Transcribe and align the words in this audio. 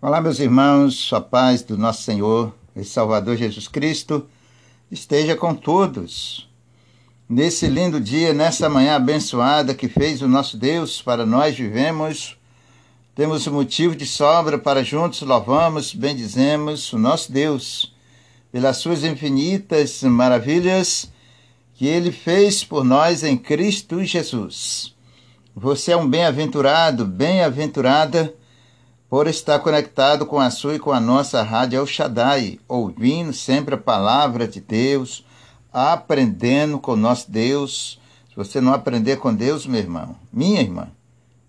Olá, 0.00 0.20
meus 0.20 0.38
irmãos, 0.38 1.12
a 1.12 1.20
paz 1.20 1.62
do 1.62 1.76
nosso 1.76 2.04
Senhor 2.04 2.54
e 2.76 2.84
Salvador 2.84 3.36
Jesus 3.36 3.66
Cristo 3.66 4.28
esteja 4.92 5.34
com 5.34 5.52
todos. 5.52 6.48
Nesse 7.28 7.66
lindo 7.66 8.00
dia, 8.00 8.32
nessa 8.32 8.68
manhã 8.68 8.94
abençoada 8.94 9.74
que 9.74 9.88
fez 9.88 10.22
o 10.22 10.28
nosso 10.28 10.56
Deus 10.56 11.02
para 11.02 11.26
nós 11.26 11.56
vivemos, 11.56 12.38
temos 13.12 13.44
o 13.48 13.52
motivo 13.52 13.96
de 13.96 14.06
sobra 14.06 14.56
para 14.56 14.84
juntos 14.84 15.20
louvamos, 15.22 15.92
bendizemos 15.92 16.92
o 16.92 16.98
nosso 16.98 17.32
Deus 17.32 17.92
pelas 18.52 18.76
suas 18.76 19.02
infinitas 19.02 20.04
maravilhas 20.04 21.10
que 21.74 21.88
ele 21.88 22.12
fez 22.12 22.62
por 22.62 22.84
nós 22.84 23.24
em 23.24 23.36
Cristo 23.36 24.04
Jesus. 24.04 24.94
Você 25.56 25.90
é 25.90 25.96
um 25.96 26.08
bem-aventurado, 26.08 27.04
bem-aventurada 27.04 28.32
por 29.08 29.26
estar 29.26 29.58
conectado 29.60 30.26
com 30.26 30.38
a 30.38 30.50
sua 30.50 30.74
e 30.74 30.78
com 30.78 30.92
a 30.92 31.00
nossa 31.00 31.42
rádio 31.42 31.78
El 31.78 31.86
Shaddai, 31.86 32.60
ouvindo 32.68 33.32
sempre 33.32 33.74
a 33.74 33.78
palavra 33.78 34.46
de 34.46 34.60
Deus, 34.60 35.24
aprendendo 35.72 36.78
com 36.78 36.94
nosso 36.94 37.30
Deus. 37.30 37.98
Se 38.28 38.36
você 38.36 38.60
não 38.60 38.74
aprender 38.74 39.16
com 39.16 39.34
Deus, 39.34 39.66
meu 39.66 39.80
irmão, 39.80 40.14
minha 40.30 40.60
irmã, 40.60 40.88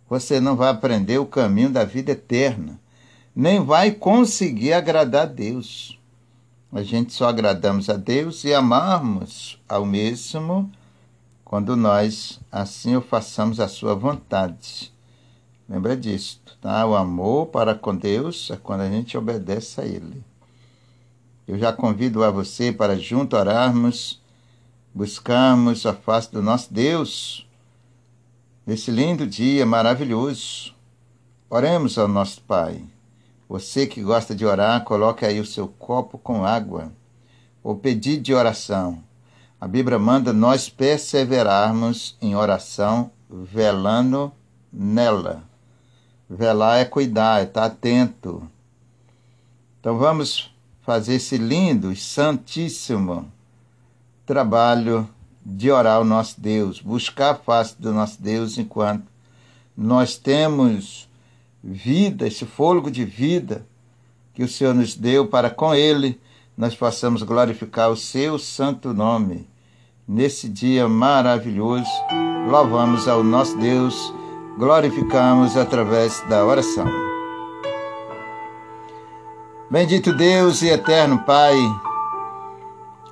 você 0.09 0.39
não 0.39 0.55
vai 0.55 0.69
aprender 0.69 1.17
o 1.17 1.25
caminho 1.25 1.69
da 1.69 1.83
vida 1.83 2.13
eterna, 2.13 2.79
nem 3.35 3.63
vai 3.63 3.91
conseguir 3.91 4.73
agradar 4.73 5.23
a 5.23 5.25
Deus. 5.25 5.99
A 6.71 6.81
gente 6.81 7.13
só 7.13 7.27
agradamos 7.27 7.89
a 7.89 7.95
Deus 7.95 8.43
e 8.43 8.53
amarmos 8.53 9.59
ao 9.67 9.85
mesmo 9.85 10.71
quando 11.43 11.75
nós 11.75 12.39
assim 12.51 12.95
o 12.95 13.01
façamos 13.01 13.59
a 13.59 13.67
sua 13.67 13.95
vontade. 13.95 14.93
Lembra 15.67 15.97
disso, 15.97 16.39
tá? 16.61 16.85
O 16.85 16.95
amor 16.95 17.47
para 17.47 17.75
com 17.75 17.95
Deus 17.95 18.49
é 18.51 18.57
quando 18.57 18.81
a 18.81 18.89
gente 18.89 19.17
obedece 19.17 19.81
a 19.81 19.85
Ele. 19.85 20.23
Eu 21.47 21.57
já 21.57 21.73
convido 21.73 22.23
a 22.23 22.29
você 22.29 22.71
para 22.71 22.97
junto 22.97 23.35
orarmos, 23.35 24.21
buscarmos 24.93 25.85
a 25.85 25.93
face 25.93 26.31
do 26.31 26.41
nosso 26.41 26.71
Deus 26.73 27.47
nesse 28.65 28.91
lindo 28.91 29.25
dia 29.25 29.65
maravilhoso. 29.65 30.75
Oremos 31.49 31.97
ao 31.97 32.07
nosso 32.07 32.41
Pai. 32.43 32.83
Você 33.47 33.87
que 33.87 33.99
gosta 33.99 34.35
de 34.35 34.45
orar, 34.45 34.83
coloque 34.83 35.25
aí 35.25 35.39
o 35.39 35.45
seu 35.45 35.67
copo 35.67 36.19
com 36.19 36.45
água. 36.45 36.91
O 37.63 37.73
pedido 37.73 38.21
de 38.21 38.31
oração. 38.31 39.03
A 39.59 39.67
Bíblia 39.67 39.97
manda 39.97 40.31
nós 40.31 40.69
perseverarmos 40.69 42.15
em 42.21 42.35
oração, 42.35 43.09
velando 43.27 44.31
nela. 44.71 45.48
Velar 46.29 46.79
é 46.79 46.85
cuidar, 46.85 47.41
é 47.41 47.43
estar 47.43 47.65
atento. 47.65 48.47
Então 49.79 49.97
vamos 49.97 50.53
fazer 50.81 51.15
esse 51.15 51.37
lindo 51.37 51.91
e 51.91 51.95
santíssimo 51.95 53.31
trabalho 54.25 55.09
de 55.43 55.71
orar 55.71 55.95
ao 55.95 56.05
nosso 56.05 56.39
Deus, 56.39 56.79
buscar 56.79 57.31
a 57.31 57.35
face 57.35 57.75
do 57.81 57.91
nosso 57.91 58.21
Deus 58.21 58.57
enquanto 58.57 59.07
nós 59.75 60.17
temos 60.17 61.09
vida, 61.63 62.27
esse 62.27 62.45
fôlego 62.45 62.91
de 62.91 63.03
vida 63.03 63.65
que 64.33 64.43
o 64.43 64.47
Senhor 64.47 64.75
nos 64.75 64.95
deu 64.95 65.27
para 65.27 65.49
com 65.49 65.73
Ele 65.73 66.19
nós 66.59 66.75
possamos 66.75 67.23
glorificar 67.23 67.89
o 67.89 67.95
seu 67.95 68.37
santo 68.37 68.93
nome. 68.93 69.47
Nesse 70.05 70.49
dia 70.49 70.89
maravilhoso, 70.89 71.89
louvamos 72.51 73.07
ao 73.07 73.23
nosso 73.23 73.57
Deus 73.57 74.13
glorificamos 74.59 75.55
através 75.55 76.19
da 76.27 76.45
oração. 76.45 76.85
Bendito 79.71 80.11
Deus 80.11 80.61
e 80.61 80.67
eterno 80.67 81.19
Pai, 81.19 81.55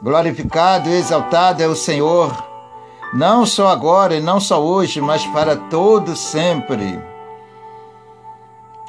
glorificado 0.03 0.89
e 0.89 0.95
exaltado 0.97 1.63
é 1.63 1.67
o 1.67 1.73
Senhor, 1.73 2.35
não 3.13 3.45
só 3.45 3.69
agora 3.69 4.15
e 4.15 4.19
não 4.19 4.41
só 4.41 4.61
hoje, 4.61 4.99
mas 4.99 5.25
para 5.27 5.55
todo 5.55 6.17
sempre. 6.17 7.01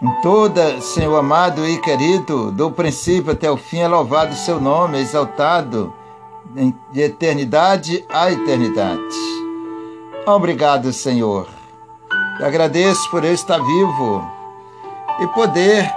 Em 0.03 0.21
toda, 0.21 0.81
Senhor 0.81 1.17
amado 1.17 1.65
e 1.65 1.81
querido, 1.81 2.51
do 2.51 2.73
princípio 2.73 3.31
até 3.31 3.49
o 3.49 3.57
fim, 3.57 3.79
é 3.79 3.89
louvado 3.89 4.33
o 4.33 4.37
seu 4.37 4.61
nome, 4.61 4.99
exaltado 4.99 5.95
de 6.91 7.03
eternidade 7.03 8.05
a 8.09 8.33
eternidade. 8.33 8.99
Obrigado, 10.27 10.93
Senhor 10.93 11.58
eu 12.39 12.47
agradeço 12.47 13.11
por 13.11 13.25
eu 13.25 13.35
estar 13.35 13.59
vivo 13.59 14.25
e 15.21 15.27
poder 15.29 15.91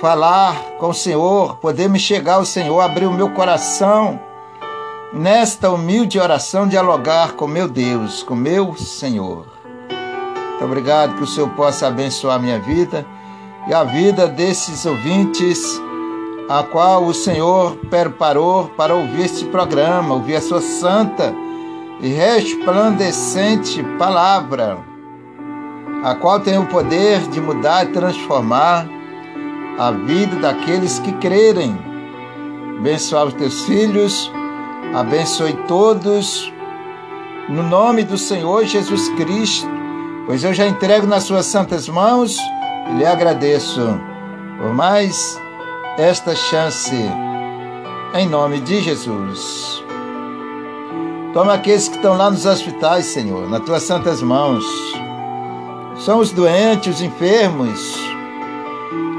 falar 0.00 0.56
com 0.78 0.88
o 0.88 0.94
Senhor, 0.94 1.56
poder 1.56 1.88
me 1.88 2.00
chegar 2.00 2.34
ao 2.34 2.44
Senhor, 2.44 2.80
abrir 2.80 3.06
o 3.06 3.12
meu 3.12 3.30
coração 3.30 4.18
nesta 5.12 5.70
humilde 5.70 6.18
oração, 6.18 6.66
dialogar 6.66 7.34
com 7.34 7.46
meu 7.46 7.68
Deus, 7.68 8.24
com 8.24 8.34
meu 8.34 8.74
Senhor. 8.76 9.46
Muito 10.50 10.64
obrigado 10.64 11.14
que 11.14 11.22
o 11.22 11.26
Senhor 11.26 11.48
possa 11.50 11.86
abençoar 11.86 12.40
minha 12.40 12.58
vida 12.58 13.06
e 13.68 13.72
a 13.72 13.84
vida 13.84 14.26
desses 14.26 14.84
ouvintes 14.84 15.80
a 16.48 16.64
qual 16.64 17.04
o 17.04 17.14
Senhor 17.14 17.76
preparou 17.88 18.66
para 18.76 18.94
ouvir 18.94 19.26
este 19.26 19.44
programa, 19.46 20.14
ouvir 20.14 20.36
a 20.36 20.42
sua 20.42 20.60
santa 20.60 21.32
e 22.00 22.08
resplandecente 22.08 23.82
palavra 23.96 24.93
a 26.04 26.14
qual 26.14 26.38
tem 26.38 26.58
o 26.58 26.66
poder 26.66 27.18
de 27.30 27.40
mudar 27.40 27.86
e 27.86 27.92
transformar 27.92 28.86
a 29.78 29.90
vida 29.90 30.36
daqueles 30.36 30.98
que 30.98 31.10
crerem. 31.12 31.74
Abençoar 32.78 33.24
os 33.24 33.32
teus 33.32 33.64
filhos, 33.64 34.30
abençoe 34.94 35.54
todos, 35.66 36.52
no 37.48 37.62
nome 37.62 38.04
do 38.04 38.18
Senhor 38.18 38.66
Jesus 38.66 39.08
Cristo, 39.16 39.66
pois 40.26 40.44
eu 40.44 40.52
já 40.52 40.66
entrego 40.66 41.06
nas 41.06 41.24
suas 41.24 41.46
santas 41.46 41.88
mãos 41.88 42.36
e 42.90 42.98
lhe 42.98 43.06
agradeço 43.06 43.98
por 44.58 44.74
mais 44.74 45.40
esta 45.96 46.36
chance, 46.36 46.94
em 48.14 48.28
nome 48.28 48.60
de 48.60 48.82
Jesus. 48.82 49.82
Toma 51.32 51.54
aqueles 51.54 51.88
que 51.88 51.96
estão 51.96 52.14
lá 52.14 52.30
nos 52.30 52.44
hospitais, 52.44 53.06
Senhor, 53.06 53.48
nas 53.48 53.62
tuas 53.64 53.82
santas 53.82 54.20
mãos 54.20 54.64
são 55.98 56.18
os 56.18 56.32
doentes, 56.32 56.96
os 56.96 57.02
enfermos. 57.02 57.96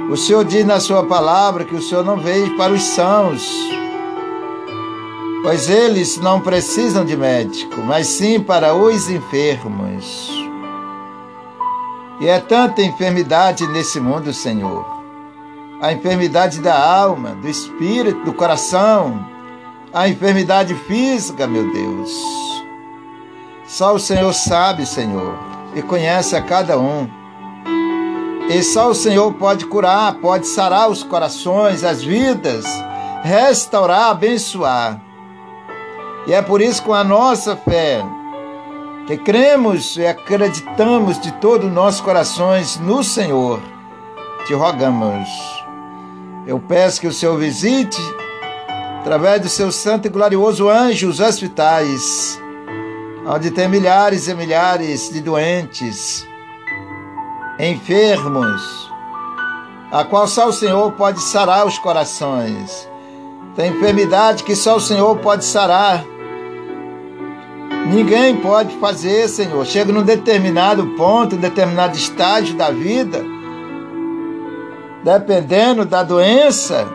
O 0.09 0.18
Senhor 0.18 0.44
diz 0.44 0.66
na 0.66 0.80
Sua 0.80 1.06
palavra 1.06 1.63
que 1.63 1.75
o 1.75 1.81
Senhor 1.81 2.03
não 2.03 2.18
veio 2.18 2.56
para 2.58 2.74
os 2.74 2.84
sãos, 2.84 3.50
pois 5.41 5.69
eles 5.69 6.18
não 6.18 6.41
precisam 6.41 7.06
de 7.06 7.16
médico, 7.16 7.81
mas 7.81 8.08
sim 8.08 8.40
para 8.40 8.75
os 8.75 9.09
enfermos. 9.09 10.30
E 12.19 12.28
é 12.28 12.40
tanta 12.40 12.81
enfermidade 12.81 13.68
nesse 13.68 14.00
mundo, 14.00 14.31
Senhor. 14.31 14.85
A 15.81 15.91
enfermidade 15.91 16.62
da 16.62 16.78
alma, 16.78 17.31
do 17.41 17.50
espírito, 17.50 18.24
do 18.24 18.34
coração, 18.34 19.28
a 19.94 20.08
enfermidade 20.08 20.74
física, 20.74 21.46
meu 21.46 21.72
Deus. 21.74 22.12
Só 23.66 23.94
o 23.96 24.00
Senhor 24.00 24.34
sabe, 24.34 24.85
Senhor 24.85 25.54
e 25.75 25.81
conhece 25.81 26.36
a 26.36 26.41
cada 26.41 26.80
um. 26.80 27.08
E 28.50 28.63
só 28.63 28.90
o 28.90 28.96
Senhor 28.96 29.34
pode 29.34 29.66
curar, 29.66 30.16
pode 30.16 30.47
sarar 30.47 30.90
os 30.90 31.03
corações, 31.03 31.84
as 31.84 32.02
vidas, 32.02 32.63
restaurar, 33.24 34.12
abençoar. 34.12 35.02
E 36.25 36.34
é 36.34 36.41
por 36.41 36.62
isso, 36.62 36.81
com 36.81 36.94
a 36.94 37.03
nossa 37.03 37.56
fé, 37.56 38.03
que 39.06 39.18
cremos 39.18 39.97
e 39.97 40.06
acreditamos 40.06 41.19
de 41.19 41.31
todo 41.34 41.68
o 41.68 41.72
nosso 41.72 42.03
corações 42.03 42.80
no 42.80 43.03
Senhor, 43.03 43.59
te 44.47 44.53
rogamos. 44.53 45.28
Eu 46.47 46.59
peço 46.59 47.02
que 47.02 47.08
o 47.08 47.14
Senhor 47.14 47.38
visite, 47.38 48.02
através 48.99 49.41
do 49.41 49.49
seu 49.49 49.72
santo 49.72 50.08
e 50.08 50.09
glorioso 50.09 50.70
anjo, 50.70 51.09
os 51.09 51.20
hospitais 51.20 52.40
onde 53.27 53.49
tem 53.49 53.67
milhares 53.67 54.27
e 54.27 54.35
milhares 54.35 55.09
de 55.09 55.19
doentes, 55.19 56.27
enfermos, 57.59 58.91
a 59.91 60.03
qual 60.03 60.27
só 60.27 60.49
o 60.49 60.53
Senhor 60.53 60.91
pode 60.91 61.19
sarar 61.22 61.66
os 61.66 61.79
corações. 61.79 62.87
Tem 63.55 63.72
enfermidade 63.72 64.43
que 64.43 64.55
só 64.55 64.75
o 64.75 64.81
Senhor 64.81 65.17
pode 65.17 65.43
sarar. 65.43 66.03
Ninguém 67.87 68.35
pode 68.35 68.75
fazer, 68.77 69.27
Senhor. 69.27 69.66
Chega 69.66 69.91
num 69.91 70.03
determinado 70.03 70.85
ponto, 70.97 71.35
um 71.35 71.39
determinado 71.39 71.95
estágio 71.95 72.55
da 72.55 72.69
vida, 72.69 73.23
dependendo 75.03 75.85
da 75.85 76.03
doença, 76.03 76.85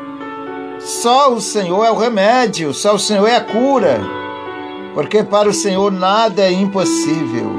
só 0.78 1.32
o 1.32 1.40
Senhor 1.40 1.84
é 1.84 1.90
o 1.90 1.96
remédio, 1.96 2.72
só 2.74 2.94
o 2.94 2.98
Senhor 2.98 3.26
é 3.26 3.36
a 3.36 3.40
cura 3.40 4.19
porque 4.94 5.22
para 5.22 5.48
o 5.48 5.54
Senhor 5.54 5.90
nada 5.90 6.42
é 6.42 6.52
impossível. 6.52 7.50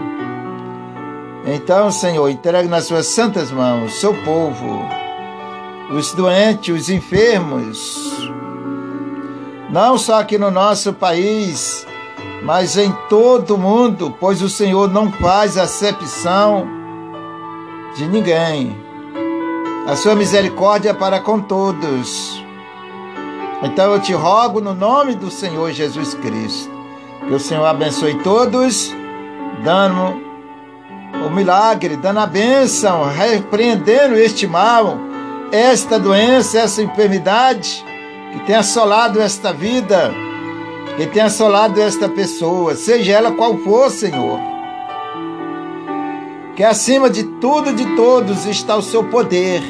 Então, 1.45 1.91
Senhor, 1.91 2.29
entregue 2.29 2.67
nas 2.67 2.85
suas 2.85 3.07
santas 3.07 3.51
mãos 3.51 3.95
seu 3.95 4.13
povo, 4.23 4.85
os 5.91 6.13
doentes, 6.13 6.75
os 6.75 6.89
enfermos, 6.89 8.31
não 9.69 9.97
só 9.97 10.19
aqui 10.19 10.37
no 10.37 10.51
nosso 10.51 10.93
país, 10.93 11.85
mas 12.43 12.77
em 12.77 12.91
todo 13.09 13.55
o 13.55 13.57
mundo, 13.57 14.15
pois 14.19 14.41
o 14.41 14.49
Senhor 14.49 14.89
não 14.91 15.11
faz 15.11 15.57
acepção 15.57 16.67
de 17.95 18.07
ninguém. 18.07 18.75
A 19.87 19.95
sua 19.95 20.15
misericórdia 20.15 20.91
é 20.91 20.93
para 20.93 21.19
com 21.19 21.39
todos. 21.39 22.43
Então 23.63 23.93
eu 23.93 23.99
te 23.99 24.13
rogo 24.13 24.59
no 24.59 24.73
nome 24.73 25.15
do 25.15 25.29
Senhor 25.29 25.71
Jesus 25.71 26.13
Cristo, 26.15 26.70
que 27.27 27.33
o 27.33 27.39
Senhor 27.39 27.65
abençoe 27.65 28.15
todos, 28.23 28.93
dando 29.63 30.21
o 31.25 31.29
milagre, 31.29 31.95
dando 31.95 32.19
a 32.19 32.27
bênção, 32.27 33.07
repreendendo 33.09 34.15
este 34.15 34.47
mal, 34.47 34.97
esta 35.51 35.99
doença, 35.99 36.59
essa 36.59 36.81
enfermidade 36.81 37.85
que 38.31 38.39
tem 38.45 38.55
assolado 38.55 39.21
esta 39.21 39.51
vida 39.53 40.11
que 40.95 41.07
tem 41.07 41.23
assolado 41.23 41.81
esta 41.81 42.09
pessoa, 42.09 42.75
seja 42.75 43.13
ela 43.13 43.31
qual 43.31 43.57
for, 43.57 43.89
Senhor. 43.89 44.39
Que 46.55 46.63
acima 46.63 47.09
de 47.09 47.23
tudo 47.23 47.69
e 47.69 47.73
de 47.73 47.95
todos 47.95 48.45
está 48.45 48.75
o 48.75 48.81
seu 48.81 49.03
poder. 49.05 49.63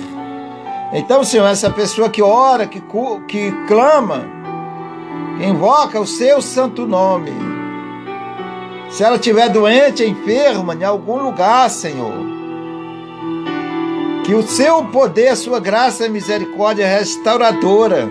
Então, 0.92 1.24
Senhor, 1.24 1.48
essa 1.48 1.69
pessoa 1.69 2.09
que 2.09 2.21
ora, 2.21 2.68
que, 2.68 2.81
que 3.27 3.51
clama, 3.68 4.25
invoca 5.39 6.00
o 6.00 6.06
seu 6.06 6.42
santo 6.42 6.86
nome, 6.86 7.31
se 8.92 9.04
ela 9.04 9.16
estiver 9.16 9.48
doente, 9.50 10.04
enferma, 10.04 10.75
em 10.75 10.83
algum 10.83 11.18
lugar, 11.24 11.69
Senhor, 11.69 12.13
que 14.25 14.36
o 14.36 14.44
seu 14.44 14.83
poder, 14.86 15.30
a 15.30 15.36
sua 15.36 15.60
graça 15.60 16.06
e 16.06 16.10
misericórdia 16.10 16.86
restauradora 16.86 18.10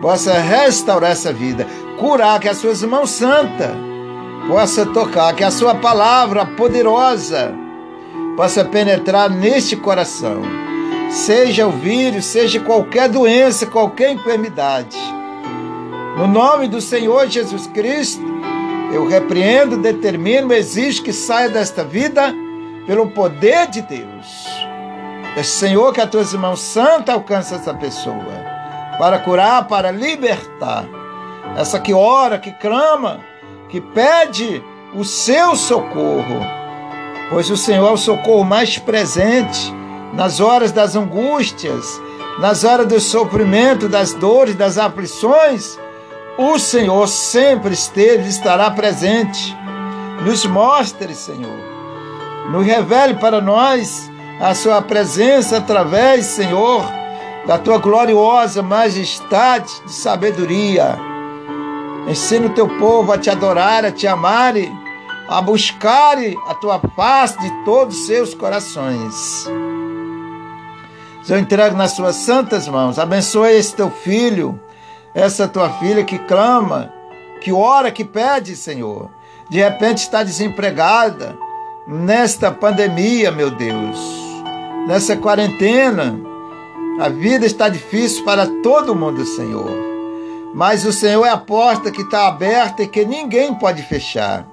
possa 0.00 0.32
restaurar 0.34 1.10
essa 1.10 1.32
vida, 1.32 1.66
curar, 1.98 2.38
que 2.38 2.48
as 2.48 2.58
suas 2.58 2.82
mãos 2.84 3.10
santas 3.10 3.72
possa 4.48 4.86
tocar, 4.86 5.34
que 5.34 5.44
a 5.44 5.50
sua 5.50 5.74
palavra 5.74 6.46
poderosa 6.46 7.52
possa 8.36 8.64
penetrar 8.64 9.28
neste 9.28 9.76
coração. 9.76 10.40
Seja 11.10 11.66
o 11.66 11.72
vírus, 11.72 12.26
seja 12.26 12.60
qualquer 12.60 13.08
doença, 13.08 13.66
qualquer 13.66 14.12
enfermidade. 14.12 14.96
No 16.20 16.26
nome 16.26 16.68
do 16.68 16.82
Senhor 16.82 17.28
Jesus 17.28 17.66
Cristo, 17.68 18.22
eu 18.92 19.08
repreendo, 19.08 19.78
determino, 19.78 20.52
exijo 20.52 21.02
que 21.02 21.14
saia 21.14 21.48
desta 21.48 21.82
vida 21.82 22.34
pelo 22.86 23.06
poder 23.06 23.68
de 23.68 23.80
Deus. 23.80 24.46
É 25.34 25.42
Senhor 25.42 25.94
que 25.94 26.00
as 26.02 26.10
tuas 26.10 26.34
mãos 26.34 26.60
santas 26.60 27.14
alcancem 27.14 27.56
essa 27.56 27.72
pessoa 27.72 28.44
para 28.98 29.18
curar, 29.20 29.66
para 29.66 29.90
libertar. 29.90 30.84
Essa 31.56 31.80
que 31.80 31.94
ora, 31.94 32.38
que 32.38 32.52
clama, 32.52 33.20
que 33.70 33.80
pede 33.80 34.62
o 34.94 35.06
seu 35.06 35.56
socorro, 35.56 36.44
pois 37.30 37.48
o 37.48 37.56
Senhor 37.56 37.88
é 37.88 37.92
o 37.92 37.96
socorro 37.96 38.44
mais 38.44 38.76
presente 38.76 39.72
nas 40.12 40.38
horas 40.38 40.70
das 40.70 40.94
angústias, 40.94 41.98
nas 42.38 42.62
horas 42.62 42.86
do 42.86 43.00
sofrimento, 43.00 43.88
das 43.88 44.12
dores, 44.12 44.54
das 44.54 44.76
aflições. 44.76 45.78
O 46.38 46.58
Senhor 46.58 47.06
sempre 47.08 47.74
esteve 47.74 48.24
e 48.24 48.28
estará 48.28 48.70
presente. 48.70 49.56
Nos 50.24 50.44
mostre, 50.46 51.14
Senhor. 51.14 51.58
Nos 52.50 52.64
revele 52.64 53.14
para 53.14 53.40
nós 53.40 54.10
a 54.40 54.54
sua 54.54 54.80
presença 54.80 55.58
através, 55.58 56.26
Senhor, 56.26 56.84
da 57.46 57.58
tua 57.58 57.78
gloriosa 57.78 58.62
majestade 58.62 59.70
de 59.84 59.92
sabedoria. 59.92 60.98
Ensina 62.08 62.46
o 62.46 62.54
teu 62.54 62.68
povo 62.78 63.12
a 63.12 63.18
te 63.18 63.28
adorar, 63.28 63.84
a 63.84 63.92
te 63.92 64.06
amar, 64.06 64.54
a 65.28 65.40
buscar 65.42 66.16
a 66.48 66.54
tua 66.54 66.80
face 66.96 67.38
de 67.38 67.64
todos 67.64 67.96
os 67.96 68.06
seus 68.06 68.34
corações. 68.34 69.46
Eu 71.28 71.38
entrego 71.38 71.76
nas 71.76 71.92
suas 71.92 72.16
santas 72.16 72.66
mãos. 72.66 72.98
Abençoe 72.98 73.52
esse 73.52 73.76
teu 73.76 73.90
filho, 73.90 74.58
essa 75.14 75.48
tua 75.48 75.70
filha 75.78 76.04
que 76.04 76.18
clama, 76.18 76.92
que 77.40 77.52
ora, 77.52 77.90
que 77.90 78.04
pede, 78.04 78.56
Senhor. 78.56 79.10
De 79.48 79.58
repente 79.58 79.98
está 79.98 80.22
desempregada 80.22 81.36
nesta 81.86 82.50
pandemia, 82.52 83.30
meu 83.32 83.50
Deus, 83.50 83.98
nessa 84.86 85.16
quarentena 85.16 86.30
a 87.00 87.08
vida 87.08 87.46
está 87.46 87.70
difícil 87.70 88.22
para 88.26 88.46
todo 88.62 88.94
mundo, 88.94 89.24
Senhor. 89.24 89.74
Mas 90.54 90.84
o 90.84 90.92
Senhor 90.92 91.24
é 91.24 91.30
a 91.30 91.36
porta 91.38 91.90
que 91.90 92.02
está 92.02 92.28
aberta 92.28 92.82
e 92.82 92.86
que 92.86 93.06
ninguém 93.06 93.54
pode 93.54 93.82
fechar. 93.82 94.46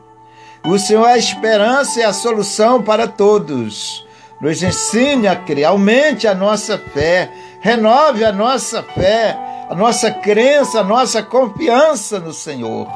O 0.66 0.80
Senhor 0.80 1.06
é 1.08 1.14
a 1.14 1.18
esperança 1.18 2.00
e 2.00 2.04
a 2.04 2.14
solução 2.14 2.82
para 2.82 3.06
todos. 3.06 4.08
Nos 4.40 4.64
ensine 4.64 5.28
a 5.28 5.36
criar, 5.36 5.70
aumente 5.70 6.26
a 6.26 6.34
nossa 6.34 6.78
fé, 6.78 7.30
renove 7.60 8.24
a 8.24 8.32
nossa 8.32 8.82
fé, 8.82 9.38
a 9.70 9.76
nossa 9.76 10.10
crença, 10.12 10.80
a 10.80 10.84
nossa 10.84 11.22
confiança 11.22 12.20
no 12.20 12.34
Senhor. 12.34 12.88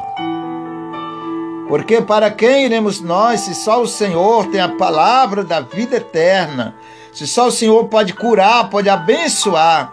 Porque 1.68 2.02
para 2.02 2.30
quem 2.30 2.66
iremos 2.66 3.00
nós, 3.02 3.42
se 3.42 3.56
só 3.56 3.82
o 3.82 3.88
Senhor 3.88 4.48
tem 4.48 4.60
a 4.60 4.70
palavra 4.70 5.44
da 5.44 5.62
vida 5.62 5.98
eterna, 5.98 6.76
se 7.14 7.28
só 7.28 7.48
o 7.48 7.52
Senhor 7.52 7.86
pode 7.86 8.14
curar, 8.14 8.70
pode 8.70 8.90
abençoar 8.90 9.92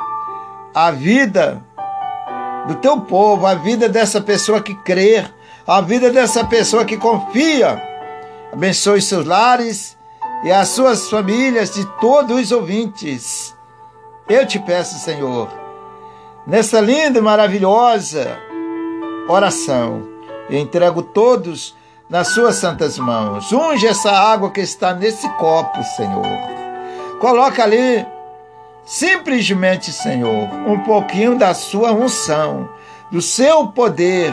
a 0.74 0.90
vida 0.90 1.62
do 2.66 2.74
teu 2.76 3.00
povo, 3.00 3.46
a 3.46 3.54
vida 3.54 3.88
dessa 3.88 4.20
pessoa 4.20 4.60
que 4.60 4.74
crê, 4.74 5.24
a 5.66 5.80
vida 5.80 6.10
dessa 6.10 6.44
pessoa 6.44 6.84
que 6.84 6.96
confia. 6.96 7.82
Abençoe 8.52 9.02
seus 9.02 9.24
lares 9.24 9.96
e 10.44 10.50
as 10.52 10.68
suas 10.68 11.08
famílias 11.10 11.74
de 11.74 11.84
todos 12.00 12.40
os 12.40 12.52
ouvintes. 12.52 13.54
Eu 14.28 14.46
te 14.46 14.58
peço, 14.58 14.98
Senhor, 14.98 15.48
nessa 16.48 16.80
linda 16.80 17.18
e 17.18 17.22
maravilhosa 17.22 18.38
oração, 19.28 20.08
eu 20.48 20.58
entrego 20.58 21.02
todos 21.02 21.76
nas 22.08 22.28
suas 22.28 22.54
santas 22.54 22.98
mãos. 22.98 23.52
Unge 23.52 23.86
essa 23.86 24.10
água 24.10 24.50
que 24.50 24.62
está 24.62 24.94
nesse 24.94 25.28
copo, 25.36 25.84
Senhor. 25.94 26.24
Coloca 27.20 27.62
ali, 27.62 28.06
simplesmente, 28.86 29.92
Senhor, 29.92 30.48
um 30.66 30.80
pouquinho 30.80 31.36
da 31.36 31.52
sua 31.52 31.92
unção, 31.92 32.66
do 33.12 33.20
seu 33.20 33.66
poder, 33.66 34.32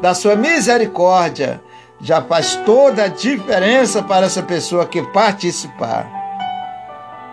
da 0.00 0.14
sua 0.14 0.34
misericórdia. 0.34 1.62
Já 2.00 2.22
faz 2.22 2.56
toda 2.64 3.04
a 3.04 3.08
diferença 3.08 4.02
para 4.02 4.24
essa 4.24 4.42
pessoa 4.42 4.86
que 4.86 5.02
participar. 5.02 6.08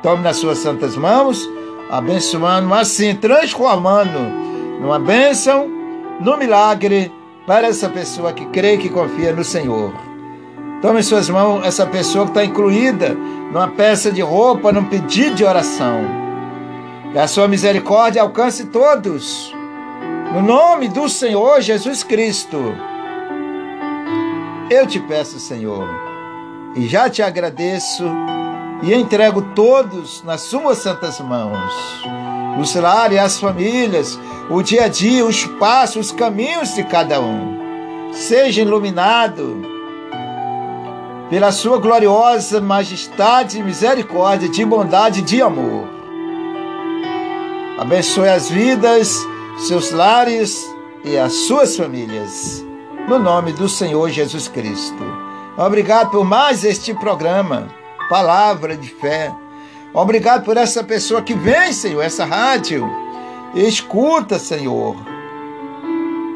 Tome 0.03 0.21
nas 0.21 0.35
suas 0.35 0.57
santas 0.57 0.97
mãos, 0.97 1.49
abençoando 1.89 2.73
assim, 2.73 3.15
transformando 3.15 4.19
numa 4.79 4.99
bênção, 4.99 5.67
no 6.19 6.37
milagre 6.37 7.11
para 7.45 7.67
essa 7.67 7.89
pessoa 7.89 8.33
que 8.33 8.45
crê 8.47 8.75
e 8.75 8.77
que 8.77 8.89
confia 8.89 9.31
no 9.33 9.43
Senhor. 9.43 9.93
Tome 10.81 10.99
em 10.99 11.03
suas 11.03 11.29
mãos 11.29 11.65
essa 11.65 11.85
pessoa 11.85 12.25
que 12.25 12.31
está 12.31 12.45
incluída 12.45 13.09
numa 13.51 13.69
peça 13.69 14.11
de 14.11 14.21
roupa, 14.21 14.71
num 14.71 14.85
pedido 14.85 15.35
de 15.35 15.43
oração. 15.43 16.01
Que 17.11 17.17
a 17.17 17.27
sua 17.27 17.47
misericórdia 17.47 18.21
alcance 18.21 18.65
todos. 18.65 19.53
No 20.33 20.41
nome 20.41 20.87
do 20.89 21.07
Senhor 21.07 21.61
Jesus 21.61 22.03
Cristo. 22.03 22.75
Eu 24.69 24.85
te 24.85 24.99
peço, 24.99 25.39
Senhor, 25.39 25.87
e 26.75 26.85
já 26.85 27.09
te 27.09 27.23
agradeço 27.23 28.03
e 28.81 28.93
entrego 28.93 29.41
todos 29.55 30.23
nas 30.23 30.41
suas 30.41 30.77
santas 30.79 31.19
mãos. 31.19 31.73
Os 32.59 32.73
lares, 32.75 33.19
as 33.19 33.39
famílias, 33.39 34.19
o 34.49 34.61
dia 34.61 34.85
a 34.85 34.87
dia, 34.87 35.25
os 35.25 35.45
passos, 35.45 36.07
os 36.07 36.11
caminhos 36.11 36.73
de 36.73 36.83
cada 36.83 37.19
um. 37.19 38.11
Seja 38.13 38.61
iluminado 38.61 39.61
pela 41.29 41.51
sua 41.51 41.77
gloriosa 41.77 42.61
majestade, 42.61 43.61
misericórdia, 43.61 44.47
de 44.47 44.63
bondade 44.65 45.19
e 45.19 45.23
de 45.23 45.41
amor. 45.41 45.87
Abençoe 47.77 48.29
as 48.29 48.49
vidas, 48.49 49.15
seus 49.59 49.91
lares 49.91 50.65
e 51.03 51.17
as 51.17 51.33
suas 51.33 51.75
famílias. 51.75 52.65
No 53.07 53.19
nome 53.19 53.51
do 53.51 53.69
Senhor 53.69 54.09
Jesus 54.09 54.47
Cristo. 54.47 55.03
Obrigado 55.57 56.11
por 56.11 56.25
mais 56.25 56.63
este 56.63 56.93
programa, 56.93 57.67
Palavra 58.09 58.77
de 58.77 58.89
Fé. 58.89 59.33
Obrigado 59.93 60.43
por 60.43 60.57
essa 60.57 60.83
pessoa 60.83 61.21
que 61.21 61.33
vem, 61.33 61.73
Senhor, 61.73 62.01
essa 62.01 62.25
rádio. 62.25 62.87
Escuta, 63.55 64.37
Senhor. 64.37 64.95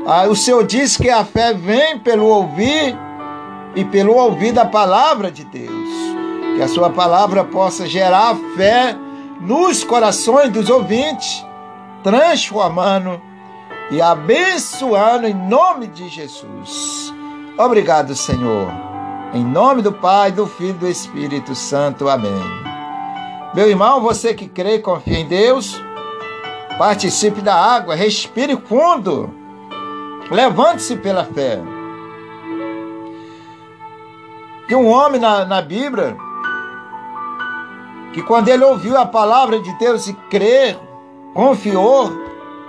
Ah, 0.06 0.28
o 0.28 0.36
Senhor 0.36 0.66
diz 0.66 0.98
que 0.98 1.10
a 1.10 1.24
fé 1.24 1.54
vem 1.54 2.00
pelo 2.00 2.26
ouvir 2.26 2.98
e 3.76 3.86
pelo 3.86 4.16
ouvir 4.16 4.52
da 4.52 4.66
palavra 4.66 5.32
de 5.32 5.46
Deus. 5.46 5.90
Que 6.56 6.62
a 6.62 6.68
sua 6.68 6.90
palavra 6.90 7.44
possa 7.44 7.88
gerar 7.88 8.36
fé 8.56 8.96
nos 9.40 9.84
corações 9.84 10.52
dos 10.52 10.70
ouvintes, 10.70 11.46
transformando 12.04 13.22
e 13.92 14.02
abençoando 14.02 15.28
em 15.28 15.34
nome 15.34 15.88
de 15.88 16.10
Jesus. 16.10 17.14
Obrigado, 17.58 18.16
Senhor. 18.16 18.91
Em 19.34 19.46
nome 19.46 19.82
do 19.82 19.94
Pai, 19.94 20.30
do 20.30 20.46
Filho 20.46 20.72
e 20.72 20.74
do 20.74 20.88
Espírito 20.90 21.56
Santo. 21.56 22.10
Amém. 22.10 22.44
Meu 23.56 23.70
irmão, 23.70 24.02
você 24.02 24.34
que 24.34 24.46
crê 24.46 24.76
e 24.76 24.80
confia 24.80 25.20
em 25.20 25.26
Deus, 25.26 25.82
participe 26.78 27.40
da 27.40 27.56
água, 27.56 27.96
respire 27.96 28.58
fundo, 28.58 29.34
levante-se 30.30 30.98
pela 30.98 31.24
fé. 31.24 31.62
Tem 34.68 34.76
um 34.76 34.90
homem 34.90 35.22
na, 35.22 35.46
na 35.46 35.62
Bíblia 35.62 36.18
que 38.14 38.22
quando 38.24 38.50
ele 38.50 38.66
ouviu 38.66 38.98
a 38.98 39.06
palavra 39.06 39.62
de 39.62 39.74
Deus 39.80 40.10
e 40.10 40.14
crer, 40.30 40.78
confiou, 41.34 42.12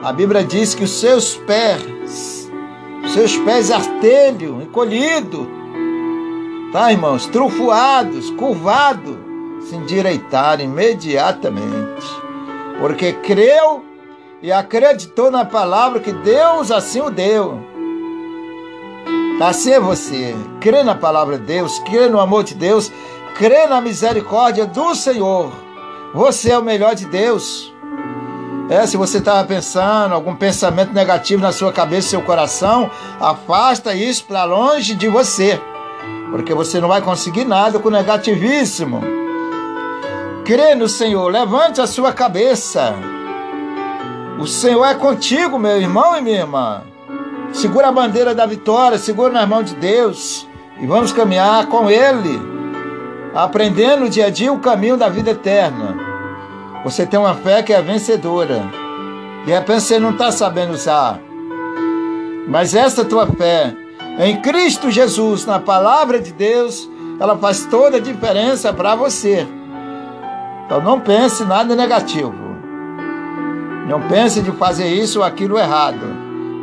a 0.00 0.12
Bíblia 0.12 0.44
diz 0.44 0.76
que 0.76 0.84
os 0.84 0.92
seus 0.92 1.34
pés, 1.38 2.48
os 3.04 3.12
seus 3.14 3.36
pés 3.38 3.72
artelho, 3.72 4.62
encolhido, 4.62 5.61
tá, 6.72 6.90
irmãos, 6.90 7.26
trufuados, 7.26 8.30
curvados, 8.30 9.16
se 9.68 9.76
endireitaram 9.76 10.64
imediatamente, 10.64 12.06
porque 12.80 13.12
creu 13.12 13.84
e 14.40 14.50
acreditou 14.50 15.30
na 15.30 15.44
palavra 15.44 16.00
que 16.00 16.12
Deus 16.12 16.70
assim 16.70 17.00
o 17.00 17.10
deu. 17.10 17.60
Assim 19.40 19.72
é 19.72 19.80
você, 19.80 20.34
crê 20.60 20.82
na 20.82 20.94
palavra 20.94 21.38
de 21.38 21.44
Deus, 21.44 21.78
crê 21.80 22.08
no 22.08 22.20
amor 22.20 22.42
de 22.42 22.54
Deus, 22.54 22.90
crê 23.36 23.66
na 23.66 23.80
misericórdia 23.80 24.66
do 24.66 24.94
Senhor. 24.94 25.52
Você 26.14 26.50
é 26.50 26.58
o 26.58 26.62
melhor 26.62 26.94
de 26.94 27.06
Deus. 27.06 27.72
É, 28.70 28.86
se 28.86 28.96
você 28.96 29.18
estava 29.18 29.46
pensando 29.46 30.14
algum 30.14 30.34
pensamento 30.34 30.92
negativo 30.92 31.42
na 31.42 31.52
sua 31.52 31.72
cabeça, 31.72 32.10
seu 32.10 32.22
coração, 32.22 32.90
afasta 33.20 33.94
isso 33.94 34.24
para 34.24 34.44
longe 34.44 34.94
de 34.94 35.08
você, 35.08 35.60
porque 36.32 36.52
você 36.52 36.80
não 36.80 36.88
vai 36.88 37.00
conseguir 37.00 37.44
nada 37.44 37.78
com 37.78 37.90
negativíssimo. 37.90 39.00
Crê 40.44 40.74
no 40.74 40.88
Senhor, 40.88 41.30
levante 41.30 41.80
a 41.80 41.86
sua 41.86 42.12
cabeça. 42.12 42.94
O 44.40 44.46
Senhor 44.46 44.84
é 44.84 44.94
contigo, 44.94 45.58
meu 45.58 45.80
irmão 45.80 46.16
e 46.16 46.20
minha 46.20 46.40
irmã. 46.40 46.82
Segura 47.52 47.88
a 47.88 47.92
bandeira 47.92 48.34
da 48.34 48.46
vitória, 48.46 48.98
segura 48.98 49.32
nas 49.32 49.48
mãos 49.48 49.66
de 49.66 49.76
Deus 49.76 50.48
e 50.80 50.86
vamos 50.86 51.12
caminhar 51.12 51.66
com 51.66 51.88
Ele 51.88 52.50
aprendendo 53.34 54.10
dia 54.10 54.26
a 54.26 54.30
dia 54.30 54.52
o 54.52 54.58
caminho 54.58 54.96
da 54.96 55.08
vida 55.08 55.30
eterna. 55.30 55.96
Você 56.84 57.06
tem 57.06 57.18
uma 57.18 57.34
fé 57.34 57.62
que 57.62 57.72
é 57.72 57.80
vencedora. 57.80 58.62
De 59.44 59.52
repente 59.52 59.82
você 59.82 59.98
não 59.98 60.10
está 60.10 60.30
sabendo 60.30 60.72
usar. 60.72 61.20
Mas 62.46 62.74
essa 62.74 63.04
tua 63.04 63.26
fé 63.26 63.74
em 64.18 64.40
Cristo 64.40 64.90
Jesus, 64.90 65.46
na 65.46 65.58
palavra 65.58 66.20
de 66.20 66.32
Deus, 66.32 66.88
ela 67.18 67.36
faz 67.36 67.66
toda 67.66 67.96
a 67.96 68.00
diferença 68.00 68.72
para 68.72 68.94
você. 68.94 69.46
Então 70.66 70.80
não 70.80 71.00
pense 71.00 71.44
nada 71.44 71.74
negativo. 71.74 72.34
Não 73.88 74.00
pense 74.08 74.40
de 74.40 74.52
fazer 74.52 74.88
isso 74.88 75.20
ou 75.20 75.24
aquilo 75.24 75.58
errado. 75.58 76.06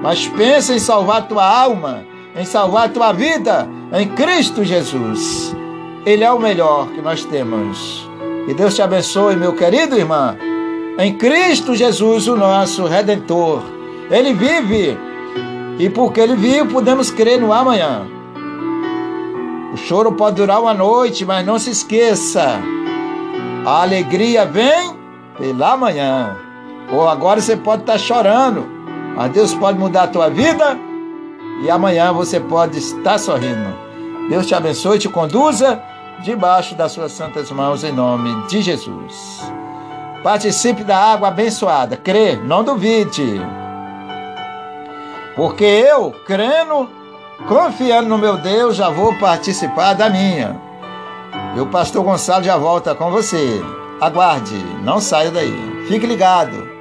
Mas 0.01 0.27
pense 0.27 0.73
em 0.73 0.79
salvar 0.79 1.27
tua 1.27 1.45
alma, 1.45 2.05
em 2.35 2.45
salvar 2.45 2.89
tua 2.89 3.11
vida 3.11 3.67
em 3.91 4.07
Cristo 4.09 4.63
Jesus. 4.63 5.55
Ele 6.05 6.23
é 6.23 6.31
o 6.31 6.39
melhor 6.39 6.87
que 6.87 7.01
nós 7.01 7.25
temos. 7.25 8.07
Que 8.45 8.53
Deus 8.53 8.75
te 8.75 8.81
abençoe, 8.81 9.35
meu 9.35 9.53
querido 9.53 9.97
irmão. 9.97 10.35
Em 10.97 11.13
Cristo 11.17 11.75
Jesus, 11.75 12.27
o 12.27 12.35
nosso 12.35 12.85
Redentor. 12.85 13.61
Ele 14.09 14.33
vive. 14.33 14.97
E 15.79 15.89
porque 15.89 16.19
ele 16.19 16.35
vive, 16.35 16.69
podemos 16.69 17.09
crer 17.09 17.39
no 17.39 17.53
amanhã. 17.53 18.05
O 19.73 19.77
choro 19.77 20.11
pode 20.11 20.35
durar 20.35 20.61
uma 20.61 20.73
noite, 20.73 21.23
mas 21.25 21.45
não 21.45 21.57
se 21.57 21.69
esqueça. 21.69 22.59
A 23.65 23.83
alegria 23.83 24.45
vem 24.45 24.93
pela 25.37 25.77
manhã. 25.77 26.35
Ou 26.91 27.07
agora 27.07 27.39
você 27.39 27.55
pode 27.55 27.83
estar 27.83 27.97
chorando, 27.97 28.67
mas 29.15 29.31
Deus 29.31 29.53
pode 29.53 29.79
mudar 29.79 30.03
a 30.03 30.07
tua 30.07 30.29
vida 30.29 30.77
e 31.63 31.69
amanhã 31.69 32.11
você 32.11 32.39
pode 32.39 32.77
estar 32.77 33.17
sorrindo. 33.17 33.73
Deus 34.29 34.45
te 34.47 34.55
abençoe 34.55 34.97
e 34.97 34.99
te 34.99 35.07
conduza 35.07 35.81
debaixo 36.23 36.75
das 36.75 36.91
suas 36.91 37.11
santas 37.13 37.51
mãos, 37.51 37.83
em 37.83 37.91
nome 37.91 38.47
de 38.47 38.61
Jesus. 38.61 39.49
Participe 40.23 40.83
da 40.83 40.97
água 40.97 41.29
abençoada. 41.29 41.95
Crê, 41.95 42.35
não 42.35 42.63
duvide. 42.63 43.39
Porque 45.39 45.63
eu, 45.63 46.13
crendo, 46.25 46.89
confiando 47.47 48.09
no 48.09 48.17
meu 48.17 48.35
Deus, 48.35 48.75
já 48.75 48.89
vou 48.89 49.17
participar 49.17 49.93
da 49.93 50.09
minha. 50.09 50.59
E 51.55 51.61
o 51.61 51.67
pastor 51.67 52.03
Gonçalo 52.03 52.43
já 52.43 52.57
volta 52.57 52.93
com 52.93 53.09
você. 53.09 53.61
Aguarde, 54.01 54.57
não 54.83 54.99
saia 54.99 55.31
daí. 55.31 55.85
Fique 55.87 56.05
ligado. 56.05 56.78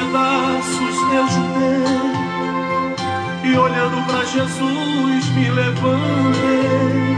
Pedaços 0.00 0.96
eu 1.12 1.28
juntei 1.28 1.84
e 3.44 3.56
olhando 3.56 4.06
para 4.06 4.24
Jesus 4.24 5.28
me 5.30 5.50
levantei 5.50 7.10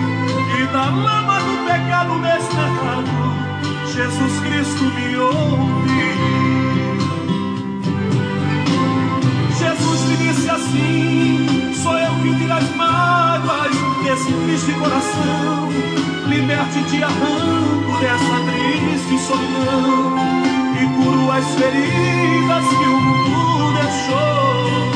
e 0.59 0.67
da 0.73 0.87
lama 0.87 1.41
do 1.41 1.65
pecado 1.67 2.19
desterrado 2.21 3.43
Jesus 3.95 4.41
Cristo 4.41 4.85
me 4.85 5.17
ouve. 5.17 6.13
Jesus 9.59 10.01
me 10.09 10.17
disse 10.17 10.49
assim: 10.49 11.75
sou 11.75 11.99
eu 11.99 12.15
que 12.23 12.35
tiro 12.39 12.53
as 12.55 12.71
mágoas 12.75 13.92
desse 14.03 14.33
triste 14.33 14.73
coração, 14.73 15.69
liberte 16.29 16.83
te 16.85 17.03
arranco 17.03 17.99
dessa 18.01 18.37
triste 18.51 19.19
solidão 19.27 20.17
e 20.75 20.87
curo 20.97 21.31
as 21.31 21.47
feridas 21.55 22.65
que 22.69 22.85
o 22.85 23.01
mundo 23.01 23.73
deixou. 23.81 24.93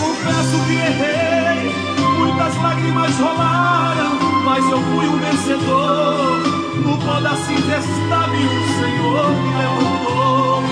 Confesso 0.00 0.56
que 0.66 0.74
errei, 0.74 1.74
muitas 2.18 2.54
lágrimas 2.62 3.18
rolaram 3.18 4.26
mas 4.46 4.64
eu 4.70 4.80
fui 4.80 5.06
um 5.06 5.18
vencedor. 5.18 6.40
No 6.82 6.96
pó 6.98 7.20
da 7.20 7.34
cinza 7.34 7.78
estava 7.78 8.32
o 8.32 8.64
Senhor 8.80 9.30
me 9.42 9.50
levantou. 9.58 10.62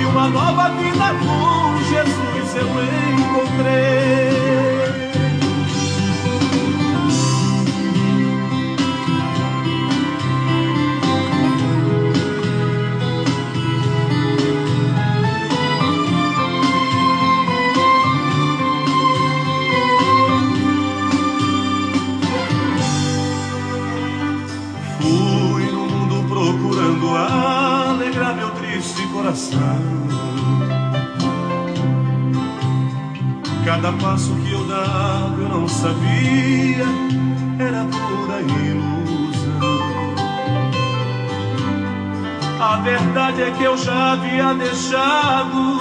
E 0.00 0.04
uma 0.06 0.28
nova 0.28 0.70
vida 0.70 1.14
com 1.20 1.76
Jesus 1.90 2.56
eu 2.56 2.68
encontrei. 3.18 4.43
Coração. 29.34 29.58
Cada 33.64 33.92
passo 33.94 34.32
que 34.36 34.52
eu 34.52 34.64
dava 34.66 35.34
eu 35.38 35.48
não 35.48 35.68
sabia, 35.68 36.84
era 37.58 37.84
pura 37.84 38.40
ilusão. 38.42 39.74
A 42.60 42.76
verdade 42.76 43.42
é 43.42 43.50
que 43.50 43.64
eu 43.64 43.76
já 43.76 44.12
havia 44.12 44.54
deixado 44.54 45.80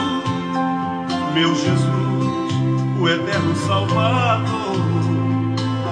meu 1.33 1.53
Jesus, 1.55 2.53
o 2.99 3.07
eterno 3.07 3.55
Salvador. 3.55 4.73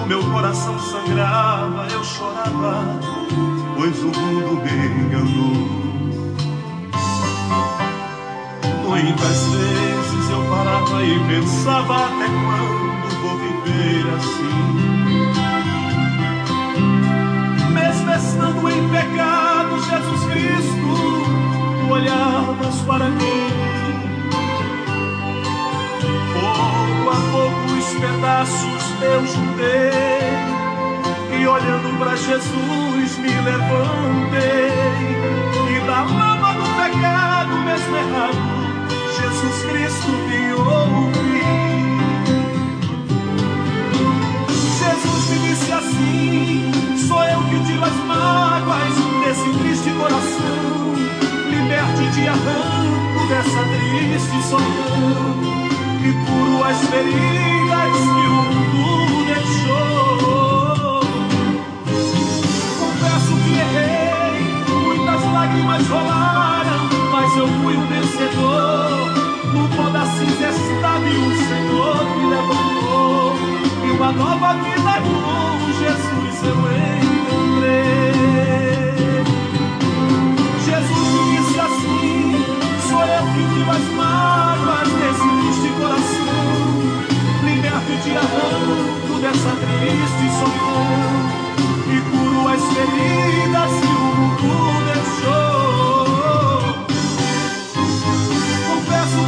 O 0.04 0.08
meu 0.08 0.24
coração 0.32 0.78
sangrava, 0.80 1.88
eu 1.91 2.04
chorava, 2.04 3.00
pois 3.76 3.97
o 4.00 4.08
mundo 4.08 4.62
me 4.63 5.06
enganou. 5.06 5.81
Muitas 8.92 9.46
vezes 9.46 10.30
eu 10.30 10.44
parava 10.50 11.02
e 11.02 11.18
pensava 11.26 11.96
até 11.96 12.26
quando 12.26 13.10
vou 13.22 13.38
viver 13.38 14.04
assim. 14.18 14.60
Mesmo 17.72 18.12
estando 18.12 18.70
em 18.70 18.90
pecado, 18.90 19.80
Jesus 19.80 20.26
Cristo, 20.26 20.92
tu 21.80 21.94
olhavas 21.94 22.82
para 22.82 23.06
mim. 23.08 23.48
Pouco 26.34 27.10
a 27.10 27.16
pouco 27.32 27.72
os 27.80 27.94
pedaços 27.94 28.84
eu 29.02 29.26
juntei 29.26 30.32
e 31.40 31.48
olhando 31.48 31.98
para 31.98 32.18
Jesus 32.18 33.18
me 33.20 33.30
levantei 33.30 34.70
e 35.70 35.80
da 35.88 36.02
lama 36.02 36.54
do 36.56 36.66
pecado 36.76 37.56
mesmo 37.64 37.96
errado 37.96 38.51
Jesus 39.22 39.64
Cristo 39.70 40.12
me 40.28 40.54
ouve. 40.54 41.44
Jesus 44.80 45.30
me 45.30 45.38
disse 45.48 45.72
assim: 45.72 46.72
sou 47.08 47.24
eu 47.24 47.42
que 47.44 47.58
tiro 47.66 47.84
as 47.84 47.98
mágoas 48.08 48.96
desse 49.24 49.50
triste 49.60 49.92
coração, 49.92 50.96
liberte 51.52 52.10
de 52.16 52.28
arranco 52.28 53.28
dessa 53.30 53.64
triste 53.64 54.42
solidão 54.50 55.70
e 56.04 56.12
curo 56.26 56.64
as 56.64 56.80
feridas 56.90 57.94
que 57.94 58.26
o 58.26 58.42
mundo 58.74 59.18
deixou. 59.28 61.02
Confesso 62.80 63.32
que 63.44 63.52
errei, 63.60 64.42
muitas 64.68 65.22
lágrimas 65.32 65.88
rolaram, 65.88 66.90
mas 67.12 67.38
eu 67.38 67.48
fui 67.48 67.76
o 67.76 67.86
vencedor 67.88 69.11
no 69.62 69.69
pó 69.76 69.89
da 69.89 70.06
cinza 70.06 70.50
estava 70.50 71.08
e 71.08 71.17
o 71.17 71.32
Senhor 71.47 72.04
me 72.17 72.26
levantou. 72.30 73.36
E 73.86 73.91
uma 73.91 74.12
nova 74.12 74.54
vida 74.56 74.93
com 75.06 75.71
Jesus 75.80 76.43
eu 76.43 76.58
encontrei. 77.12 78.12
Jesus 80.65 81.13
disse 81.32 81.60
assim: 81.60 82.45
sou 82.89 83.04
eu 83.06 83.24
que 83.34 83.41
tiro 83.54 83.71
as 83.71 83.88
mágoas 83.95 84.88
desse 85.00 85.28
triste 85.38 85.69
coração. 85.80 86.41
Liberto 87.43 87.91
e 87.91 87.97
te 88.02 88.12
arranco 88.17 89.13
dessa 89.21 89.52
triste 89.62 90.26
solidão. 90.39 91.21
E 91.88 92.02
curo 92.10 92.47
as 92.47 92.63
feridas 92.74 93.71
que 93.82 93.93
o 93.93 94.00
mundo 94.15 94.71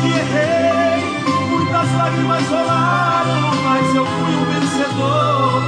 que 0.02 0.10
errei, 0.10 1.04
muitas 1.50 1.94
lágrimas 1.94 2.48
rolaram, 2.48 3.56
mas 3.64 3.96
eu 3.96 4.06
fui 4.06 4.36
o 4.36 4.46
vencedor. 4.46 5.64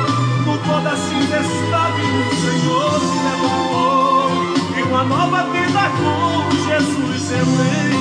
No 0.46 0.58
pó 0.60 0.80
da 0.80 0.96
cinza 0.96 1.40
estava 1.40 1.96
o 1.96 2.36
Senhor 2.42 3.00
me 3.02 3.20
levantou. 3.24 4.32
E 4.78 4.82
uma 4.84 5.04
nova 5.04 5.44
vida 5.52 5.90
com 6.00 6.52
Jesus 6.68 7.32
eu 7.32 7.48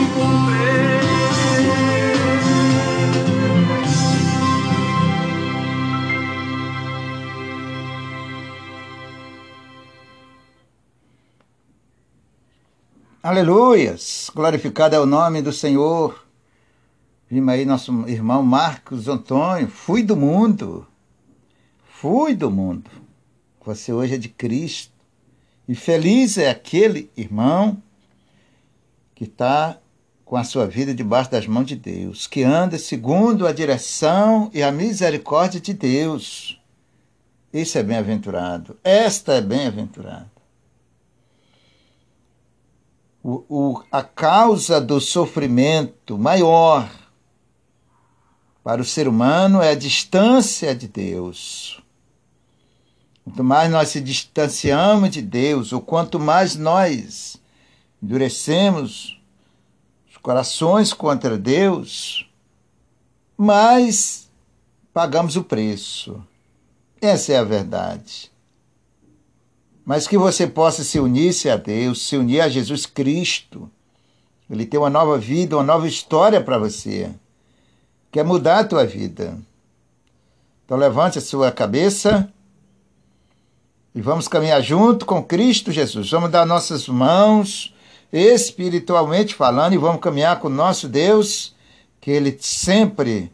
encontrei. 0.02 0.54
Aleluias! 13.24 14.30
Glorificado 14.34 14.94
é 14.94 15.00
o 15.00 15.06
nome 15.06 15.40
do 15.40 15.50
Senhor. 15.50 16.26
Vimos 17.26 17.54
aí 17.54 17.64
nosso 17.64 18.06
irmão 18.06 18.42
Marcos 18.42 19.08
Antônio. 19.08 19.66
Fui 19.66 20.02
do 20.02 20.14
mundo. 20.14 20.86
Fui 21.86 22.34
do 22.34 22.50
mundo. 22.50 22.90
Você 23.64 23.94
hoje 23.94 24.16
é 24.16 24.18
de 24.18 24.28
Cristo. 24.28 24.92
E 25.66 25.74
feliz 25.74 26.36
é 26.36 26.50
aquele 26.50 27.10
irmão 27.16 27.82
que 29.14 29.24
está 29.24 29.78
com 30.22 30.36
a 30.36 30.44
sua 30.44 30.66
vida 30.66 30.92
debaixo 30.92 31.30
das 31.30 31.46
mãos 31.46 31.64
de 31.64 31.76
Deus, 31.76 32.26
que 32.26 32.42
anda 32.42 32.76
segundo 32.76 33.46
a 33.46 33.52
direção 33.52 34.50
e 34.52 34.62
a 34.62 34.70
misericórdia 34.70 35.58
de 35.58 35.72
Deus. 35.72 36.60
Isso 37.50 37.78
é 37.78 37.82
bem-aventurado. 37.82 38.76
Esta 38.84 39.32
é 39.32 39.40
bem-aventurada. 39.40 40.33
O, 43.24 43.42
o, 43.48 43.82
a 43.90 44.02
causa 44.02 44.78
do 44.78 45.00
sofrimento 45.00 46.18
maior 46.18 46.90
para 48.62 48.82
o 48.82 48.84
ser 48.84 49.08
humano 49.08 49.62
é 49.62 49.70
a 49.70 49.74
distância 49.74 50.74
de 50.74 50.86
Deus. 50.86 51.82
Quanto 53.24 53.42
mais 53.42 53.70
nós 53.70 53.88
se 53.88 54.00
distanciamos 54.02 55.08
de 55.10 55.22
Deus, 55.22 55.72
ou 55.72 55.80
quanto 55.80 56.20
mais 56.20 56.54
nós 56.54 57.40
endurecemos 58.02 59.18
os 60.10 60.18
corações 60.18 60.92
contra 60.92 61.38
Deus, 61.38 62.30
mais 63.38 64.30
pagamos 64.92 65.34
o 65.34 65.42
preço. 65.42 66.22
Essa 67.00 67.32
é 67.32 67.38
a 67.38 67.44
verdade 67.44 68.33
mas 69.84 70.06
que 70.06 70.16
você 70.16 70.46
possa 70.46 70.82
se 70.82 70.98
unir-se 70.98 71.50
a 71.50 71.56
Deus, 71.56 72.06
se 72.06 72.16
unir 72.16 72.40
a 72.40 72.48
Jesus 72.48 72.86
Cristo. 72.86 73.70
Ele 74.50 74.64
tem 74.64 74.80
uma 74.80 74.90
nova 74.90 75.18
vida, 75.18 75.56
uma 75.56 75.62
nova 75.62 75.86
história 75.86 76.40
para 76.40 76.58
você. 76.58 77.10
Quer 78.10 78.24
mudar 78.24 78.60
a 78.60 78.64
tua 78.64 78.86
vida. 78.86 79.38
Então 80.64 80.76
levante 80.76 81.18
a 81.18 81.20
sua 81.20 81.52
cabeça 81.52 82.32
e 83.94 84.00
vamos 84.00 84.26
caminhar 84.26 84.62
junto 84.62 85.04
com 85.04 85.22
Cristo 85.22 85.70
Jesus. 85.70 86.10
Vamos 86.10 86.30
dar 86.30 86.46
nossas 86.46 86.88
mãos 86.88 87.74
espiritualmente 88.12 89.34
falando 89.34 89.74
e 89.74 89.78
vamos 89.78 90.00
caminhar 90.00 90.38
com 90.38 90.46
o 90.46 90.50
nosso 90.50 90.88
Deus, 90.88 91.54
que 92.00 92.10
ele 92.10 92.36
sempre 92.40 93.30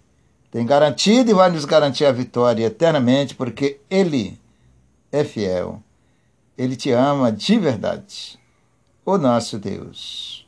tem 0.50 0.64
garantido 0.64 1.30
e 1.30 1.34
vai 1.34 1.50
nos 1.50 1.64
garantir 1.64 2.06
a 2.06 2.12
vitória 2.12 2.64
eternamente, 2.64 3.34
porque 3.34 3.78
ele 3.88 4.38
é 5.12 5.22
fiel. 5.22 5.82
Ele 6.56 6.76
te 6.76 6.90
ama 6.90 7.32
de 7.32 7.58
verdade. 7.58 8.38
O 9.04 9.16
nosso 9.16 9.58
Deus. 9.58 10.46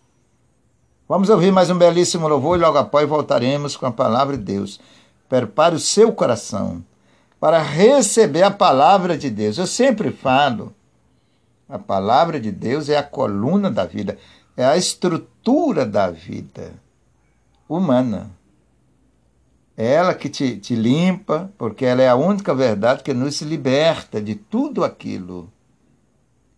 Vamos 1.08 1.28
ouvir 1.28 1.52
mais 1.52 1.68
um 1.68 1.76
belíssimo 1.76 2.26
louvor 2.26 2.58
e 2.58 2.62
logo 2.62 2.78
após 2.78 3.08
voltaremos 3.08 3.76
com 3.76 3.84
a 3.84 3.92
palavra 3.92 4.36
de 4.36 4.42
Deus. 4.42 4.80
Prepare 5.28 5.74
o 5.74 5.78
seu 5.78 6.12
coração 6.12 6.82
para 7.38 7.58
receber 7.60 8.44
a 8.44 8.50
palavra 8.50 9.18
de 9.18 9.28
Deus. 9.28 9.58
Eu 9.58 9.66
sempre 9.66 10.10
falo, 10.10 10.74
a 11.68 11.78
palavra 11.78 12.40
de 12.40 12.50
Deus 12.50 12.88
é 12.88 12.96
a 12.96 13.02
coluna 13.02 13.70
da 13.70 13.84
vida, 13.84 14.16
é 14.56 14.64
a 14.64 14.76
estrutura 14.76 15.84
da 15.84 16.10
vida 16.10 16.72
humana. 17.68 18.30
É 19.76 19.92
ela 19.92 20.14
que 20.14 20.30
te, 20.30 20.56
te 20.56 20.74
limpa, 20.74 21.50
porque 21.58 21.84
ela 21.84 22.00
é 22.00 22.08
a 22.08 22.14
única 22.14 22.54
verdade 22.54 23.02
que 23.02 23.12
nos 23.12 23.42
liberta 23.42 24.18
de 24.18 24.34
tudo 24.34 24.84
aquilo 24.84 25.51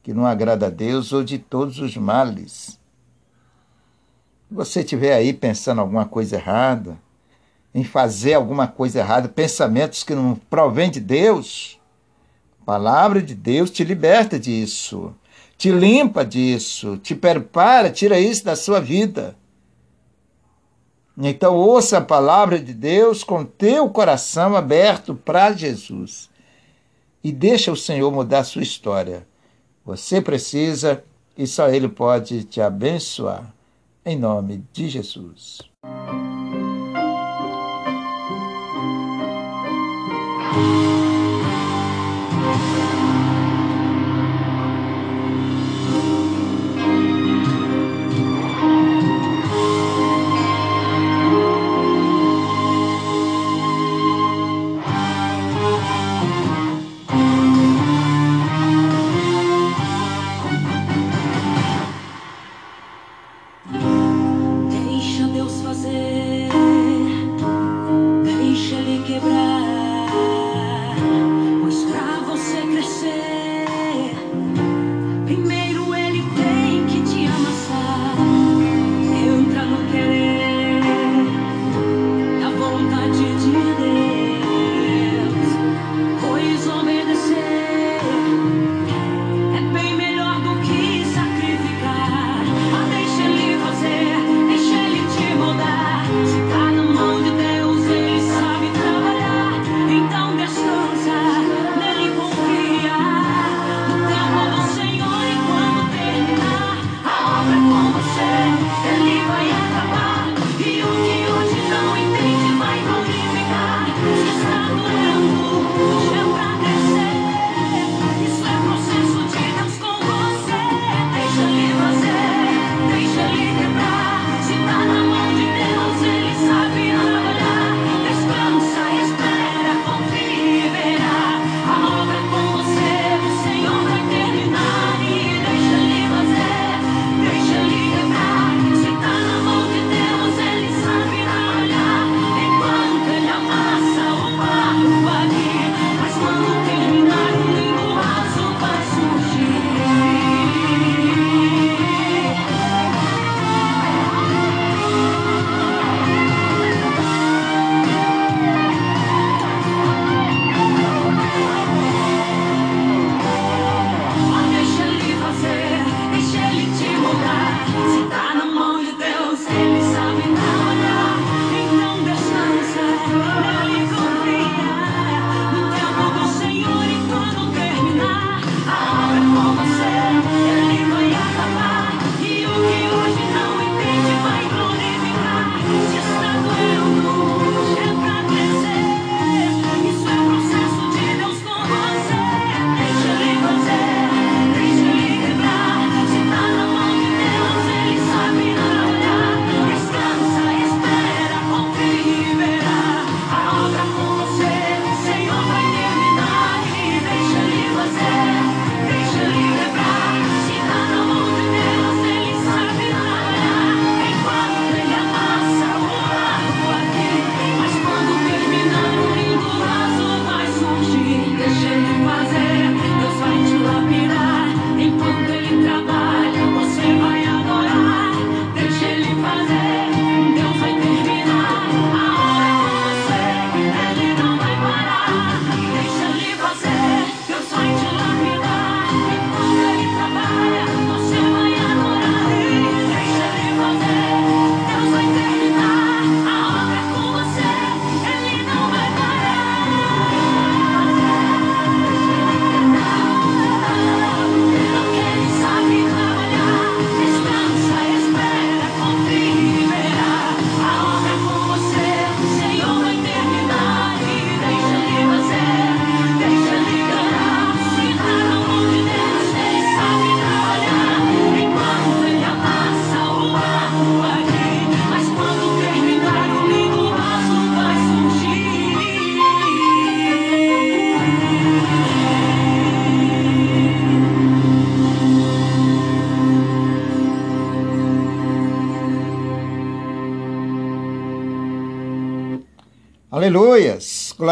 que 0.04 0.12
não 0.12 0.26
agrada 0.26 0.66
a 0.66 0.70
Deus 0.70 1.14
ou 1.14 1.24
de 1.24 1.38
todos 1.38 1.78
os 1.78 1.96
males. 1.96 2.78
Se 4.46 4.54
você 4.54 4.80
estiver 4.80 5.14
aí 5.14 5.32
pensando 5.32 5.80
alguma 5.80 6.04
coisa 6.04 6.36
errada, 6.36 6.98
em 7.74 7.82
fazer 7.82 8.34
alguma 8.34 8.68
coisa 8.68 8.98
errada, 9.00 9.28
pensamentos 9.30 10.04
que 10.04 10.14
não 10.14 10.36
provêm 10.36 10.90
de 10.90 11.00
Deus, 11.00 11.80
a 12.60 12.64
palavra 12.66 13.22
de 13.22 13.34
Deus 13.34 13.70
te 13.70 13.82
liberta 13.82 14.38
disso, 14.38 15.14
te 15.56 15.70
limpa 15.72 16.22
disso, 16.22 16.98
te 16.98 17.14
prepara, 17.14 17.90
tira 17.90 18.20
isso 18.20 18.44
da 18.44 18.54
sua 18.54 18.80
vida. 18.80 19.34
Então 21.16 21.56
ouça 21.56 21.96
a 21.96 22.02
palavra 22.02 22.60
de 22.60 22.74
Deus 22.74 23.24
com 23.24 23.42
teu 23.42 23.88
coração 23.88 24.54
aberto 24.54 25.14
para 25.14 25.52
Jesus 25.52 26.28
e 27.22 27.32
deixa 27.32 27.72
o 27.72 27.76
Senhor 27.76 28.12
mudar 28.12 28.40
a 28.40 28.44
sua 28.44 28.62
história. 28.62 29.26
Você 29.84 30.20
precisa 30.20 31.04
e 31.36 31.46
só 31.46 31.68
Ele 31.68 31.88
pode 31.88 32.44
te 32.44 32.60
abençoar. 32.60 33.52
Em 34.04 34.18
nome 34.18 34.62
de 34.72 34.88
Jesus. 34.88 35.62
fazer, 40.54 41.03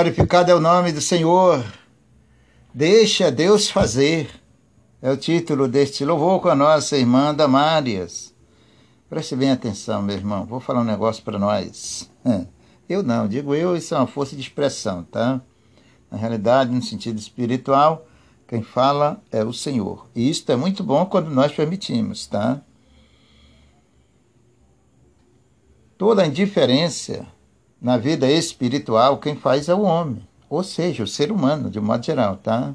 Glorificado 0.03 0.51
é 0.51 0.55
o 0.57 0.59
nome 0.59 0.91
do 0.91 1.01
Senhor. 1.01 1.65
Deixa 2.75 3.31
Deus 3.31 3.71
fazer. 3.71 4.29
É 5.01 5.13
o 5.13 5.17
título 5.17 5.69
deste 5.69 6.05
louvor 6.05 6.41
com 6.41 6.49
a 6.49 6.57
nossa 6.57 6.97
irmã 6.97 7.33
Damárias. 7.33 8.35
Preste 9.09 9.37
bem 9.37 9.53
atenção, 9.53 10.03
meu 10.03 10.17
irmão. 10.17 10.45
Vou 10.45 10.59
falar 10.59 10.81
um 10.81 10.85
negócio 10.85 11.23
para 11.23 11.39
nós. 11.39 12.11
Eu 12.89 13.05
não, 13.05 13.29
digo 13.29 13.55
eu, 13.55 13.77
isso 13.77 13.95
é 13.95 13.99
uma 13.99 14.09
força 14.09 14.35
de 14.35 14.43
expressão, 14.43 15.05
tá? 15.05 15.41
Na 16.11 16.19
realidade, 16.19 16.73
no 16.73 16.83
sentido 16.83 17.21
espiritual, 17.21 18.05
quem 18.49 18.61
fala 18.61 19.23
é 19.31 19.45
o 19.45 19.53
Senhor. 19.53 20.09
E 20.17 20.29
isso 20.29 20.51
é 20.51 20.57
muito 20.57 20.83
bom 20.83 21.07
quando 21.07 21.31
nós 21.31 21.53
permitimos, 21.53 22.27
tá? 22.27 22.61
Toda 25.97 26.27
indiferença 26.27 27.25
na 27.83 27.99
vida 27.99 28.31
espiritual, 28.31 29.19
quem 29.19 29.35
faz 29.35 29.69
é 29.69 29.75
o 29.75 29.83
homem, 29.83 30.23
ou 30.49 30.63
seja, 30.63 31.03
o 31.03 31.07
ser 31.07 31.33
humano, 31.33 31.69
de 31.69 31.81
um 31.81 31.83
modo 31.83 32.07
geral, 32.07 32.37
tá? 32.37 32.73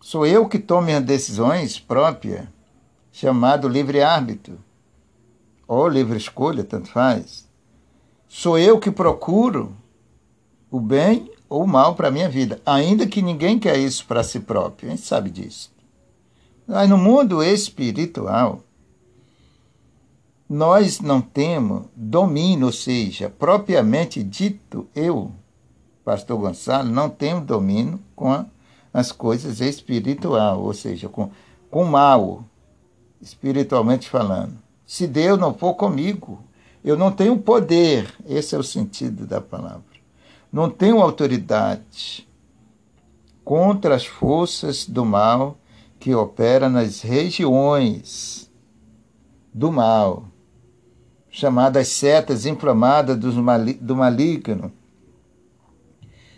Sou 0.00 0.24
eu 0.24 0.48
que 0.48 0.60
tomo 0.60 0.88
as 0.90 1.02
decisões 1.02 1.80
próprias, 1.80 2.46
chamado 3.10 3.68
livre-árbitro, 3.68 4.60
ou 5.66 5.88
livre 5.88 6.16
escolha, 6.16 6.62
tanto 6.62 6.88
faz. 6.88 7.48
Sou 8.28 8.56
eu 8.56 8.78
que 8.78 8.92
procuro 8.92 9.76
o 10.70 10.78
bem 10.78 11.28
ou 11.48 11.64
o 11.64 11.66
mal 11.66 11.96
para 11.96 12.06
a 12.06 12.12
minha 12.12 12.28
vida, 12.28 12.60
ainda 12.64 13.08
que 13.08 13.20
ninguém 13.20 13.58
quer 13.58 13.76
isso 13.76 14.06
para 14.06 14.22
si 14.22 14.38
próprio, 14.38 14.88
a 14.88 14.94
gente 14.94 15.04
sabe 15.04 15.30
disso. 15.30 15.72
Mas 16.64 16.88
no 16.88 16.96
mundo 16.96 17.42
espiritual, 17.42 18.62
nós 20.48 21.00
não 21.00 21.20
temos 21.20 21.86
domínio, 21.94 22.66
ou 22.66 22.72
seja, 22.72 23.28
propriamente 23.28 24.22
dito, 24.22 24.86
eu, 24.94 25.32
pastor 26.04 26.38
Gonçalo, 26.38 26.88
não 26.88 27.10
tenho 27.10 27.40
domínio 27.40 28.00
com 28.14 28.46
as 28.94 29.10
coisas 29.10 29.60
espiritual, 29.60 30.62
ou 30.62 30.72
seja, 30.72 31.08
com, 31.08 31.30
com 31.68 31.82
o 31.82 31.90
mal, 31.90 32.44
espiritualmente 33.20 34.08
falando. 34.08 34.56
Se 34.86 35.08
Deus 35.08 35.38
não 35.38 35.52
for 35.52 35.74
comigo, 35.74 36.38
eu 36.84 36.96
não 36.96 37.10
tenho 37.10 37.36
poder, 37.38 38.14
esse 38.24 38.54
é 38.54 38.58
o 38.58 38.62
sentido 38.62 39.26
da 39.26 39.40
palavra. 39.40 39.82
Não 40.52 40.70
tenho 40.70 41.02
autoridade 41.02 42.26
contra 43.44 43.96
as 43.96 44.06
forças 44.06 44.86
do 44.86 45.04
mal 45.04 45.58
que 45.98 46.14
operam 46.14 46.70
nas 46.70 47.00
regiões 47.00 48.48
do 49.52 49.72
mal 49.72 50.24
chamadas 51.36 51.88
setas 51.88 52.46
inflamadas 52.46 53.18
do 53.18 53.94
maligno. 53.94 54.72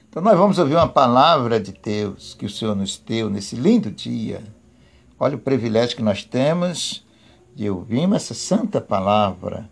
Então, 0.09 0.21
nós 0.21 0.37
vamos 0.37 0.59
ouvir 0.59 0.75
uma 0.75 0.89
palavra 0.89 1.61
de 1.61 1.71
Deus 1.71 2.35
que 2.35 2.47
o 2.47 2.51
Senhor 2.51 2.75
nos 2.75 2.99
deu 2.99 3.31
nesse 3.31 3.55
lindo 3.55 3.93
dia. 3.93 4.43
Olha 5.17 5.37
o 5.37 5.39
privilégio 5.39 5.95
que 5.95 6.03
nós 6.03 6.25
temos 6.25 7.07
de 7.55 7.71
ouvir 7.71 8.13
essa 8.13 8.35
santa 8.35 8.81
palavra. 8.81 9.71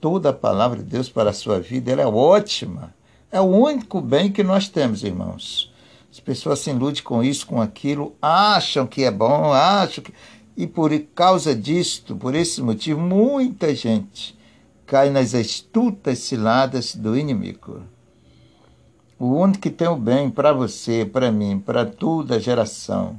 Toda 0.00 0.30
a 0.30 0.32
palavra 0.32 0.78
de 0.78 0.84
Deus 0.84 1.10
para 1.10 1.28
a 1.28 1.34
sua 1.34 1.60
vida, 1.60 1.92
ela 1.92 2.00
é 2.00 2.06
ótima. 2.06 2.94
É 3.30 3.38
o 3.38 3.44
único 3.44 4.00
bem 4.00 4.32
que 4.32 4.42
nós 4.42 4.70
temos, 4.70 5.04
irmãos. 5.04 5.70
As 6.10 6.18
pessoas 6.18 6.60
se 6.60 6.70
iludem 6.70 7.02
com 7.02 7.22
isso, 7.22 7.46
com 7.46 7.60
aquilo, 7.60 8.16
acham 8.22 8.86
que 8.86 9.04
é 9.04 9.10
bom, 9.10 9.52
acham 9.52 10.02
que. 10.02 10.14
E 10.56 10.66
por 10.66 10.98
causa 11.14 11.54
disto, 11.54 12.16
por 12.16 12.34
esse 12.34 12.62
motivo, 12.62 12.98
muita 12.98 13.74
gente 13.74 14.34
cai 14.86 15.10
nas 15.10 15.34
astutas 15.34 16.20
ciladas 16.20 16.94
do 16.94 17.16
inimigo. 17.16 17.82
O 19.18 19.34
único 19.34 19.62
que 19.62 19.70
tem 19.70 19.88
o 19.88 19.96
bem 19.96 20.30
para 20.30 20.52
você, 20.52 21.04
para 21.04 21.32
mim, 21.32 21.58
para 21.58 21.84
toda 21.84 22.36
a 22.36 22.38
geração, 22.38 23.18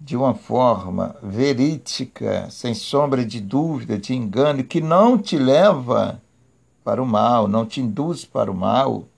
de 0.00 0.16
uma 0.16 0.32
forma 0.32 1.16
verídica, 1.22 2.48
sem 2.50 2.72
sombra 2.72 3.24
de 3.24 3.40
dúvida, 3.40 3.98
de 3.98 4.14
engano, 4.14 4.62
que 4.62 4.80
não 4.80 5.18
te 5.18 5.36
leva 5.36 6.22
para 6.84 7.02
o 7.02 7.06
mal, 7.06 7.48
não 7.48 7.66
te 7.66 7.80
induz 7.80 8.24
para 8.24 8.50
o 8.50 8.54
mal, 8.54 9.08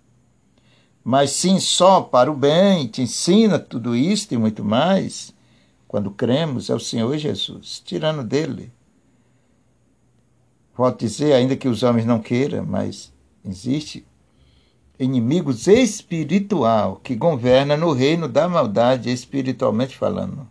mas 1.05 1.33
sim 1.33 1.61
só 1.61 2.01
para 2.01 2.31
o 2.31 2.35
bem, 2.35 2.87
te 2.87 3.03
ensina 3.03 3.59
tudo 3.59 3.95
isto 3.95 4.33
e 4.33 4.39
muito 4.39 4.65
mais, 4.65 5.35
quando 5.87 6.11
cremos, 6.11 6.71
é 6.71 6.75
o 6.75 6.81
Senhor 6.81 7.17
Jesus, 7.19 7.83
tirando 7.85 8.25
dele 8.25 8.73
Volto 10.83 10.99
dizer, 10.99 11.35
ainda 11.35 11.55
que 11.55 11.69
os 11.69 11.85
homens 11.85 12.05
não 12.05 12.19
queiram, 12.19 12.67
mas 12.67 13.13
existe 13.45 14.05
inimigos 14.99 15.69
espiritual 15.69 16.97
que 16.97 17.15
governa 17.15 17.77
no 17.77 17.93
reino 17.93 18.27
da 18.27 18.49
maldade 18.49 19.09
espiritualmente 19.09 19.97
falando. 19.97 20.45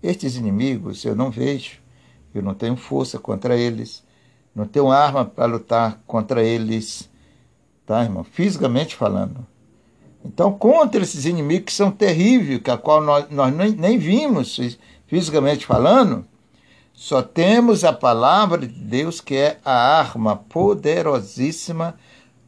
Estes 0.00 0.36
inimigos 0.36 1.04
eu 1.04 1.16
não 1.16 1.32
vejo, 1.32 1.80
eu 2.32 2.42
não 2.42 2.54
tenho 2.54 2.76
força 2.76 3.18
contra 3.18 3.56
eles, 3.56 4.04
não 4.54 4.66
tenho 4.66 4.92
arma 4.92 5.24
para 5.24 5.46
lutar 5.46 6.00
contra 6.06 6.40
eles, 6.40 7.10
tá, 7.84 8.04
irmão? 8.04 8.22
Fisicamente 8.22 8.94
falando. 8.94 9.44
Então, 10.24 10.52
contra 10.56 11.02
esses 11.02 11.24
inimigos 11.24 11.64
que 11.64 11.72
são 11.72 11.90
terríveis, 11.90 12.62
que 12.62 12.70
a 12.70 12.78
qual 12.78 13.00
nós, 13.00 13.28
nós 13.30 13.52
nem, 13.52 13.72
nem 13.72 13.98
vimos 13.98 14.78
fisicamente 15.08 15.66
falando, 15.66 16.24
só 16.94 17.22
temos 17.22 17.82
a 17.82 17.92
palavra 17.92 18.60
de 18.60 18.68
Deus, 18.68 19.20
que 19.20 19.34
é 19.34 19.58
a 19.64 19.98
arma 19.98 20.36
poderosíssima 20.36 21.98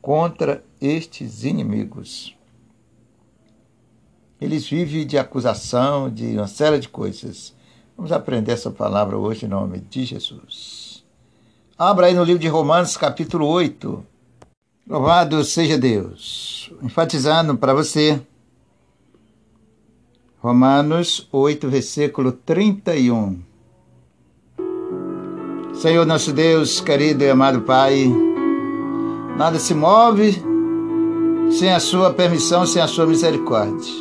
contra 0.00 0.64
estes 0.80 1.42
inimigos. 1.42 2.34
Eles 4.40 4.68
vivem 4.68 5.04
de 5.04 5.18
acusação, 5.18 6.08
de 6.08 6.36
uma 6.36 6.46
série 6.46 6.78
de 6.78 6.88
coisas. 6.88 7.54
Vamos 7.96 8.12
aprender 8.12 8.52
essa 8.52 8.70
palavra 8.70 9.18
hoje 9.18 9.46
em 9.46 9.48
nome 9.48 9.80
de 9.80 10.04
Jesus. 10.04 11.04
Abra 11.76 12.06
aí 12.06 12.14
no 12.14 12.22
livro 12.22 12.40
de 12.40 12.48
Romanos, 12.48 12.96
capítulo 12.96 13.48
8. 13.48 14.06
Louvado 14.86 15.42
seja 15.42 15.76
Deus. 15.76 16.70
Enfatizando 16.80 17.56
para 17.58 17.74
você. 17.74 18.22
Romanos 20.38 21.26
8, 21.32 21.68
versículo 21.68 22.30
31. 22.30 23.55
Senhor 25.76 26.06
nosso 26.06 26.32
Deus, 26.32 26.80
querido 26.80 27.22
e 27.22 27.28
amado 27.28 27.60
Pai, 27.60 28.10
nada 29.36 29.58
se 29.58 29.74
move 29.74 30.42
sem 31.50 31.70
a 31.70 31.78
Sua 31.78 32.14
permissão, 32.14 32.64
sem 32.64 32.80
a 32.80 32.86
Sua 32.86 33.04
misericórdia. 33.04 33.92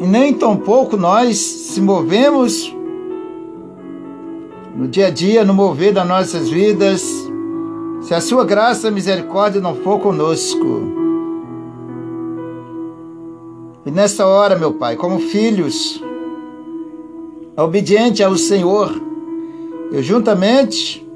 E 0.00 0.06
nem 0.06 0.32
tampouco 0.32 0.96
nós 0.96 1.36
se 1.36 1.82
movemos 1.82 2.74
no 4.74 4.88
dia 4.88 5.08
a 5.08 5.10
dia, 5.10 5.44
no 5.44 5.52
mover 5.52 5.92
das 5.92 6.08
nossas 6.08 6.48
vidas, 6.48 7.02
se 8.00 8.14
a 8.14 8.22
Sua 8.22 8.46
graça 8.46 8.88
e 8.88 8.90
misericórdia 8.90 9.60
não 9.60 9.74
for 9.74 10.00
conosco. 10.00 10.82
E 13.84 13.90
nesta 13.90 14.26
hora, 14.26 14.56
meu 14.56 14.72
Pai, 14.72 14.96
como 14.96 15.18
filhos, 15.18 16.02
obediente 17.54 18.22
ao 18.22 18.34
Senhor, 18.34 19.07
eu, 19.90 20.02
juntamente 20.02 21.06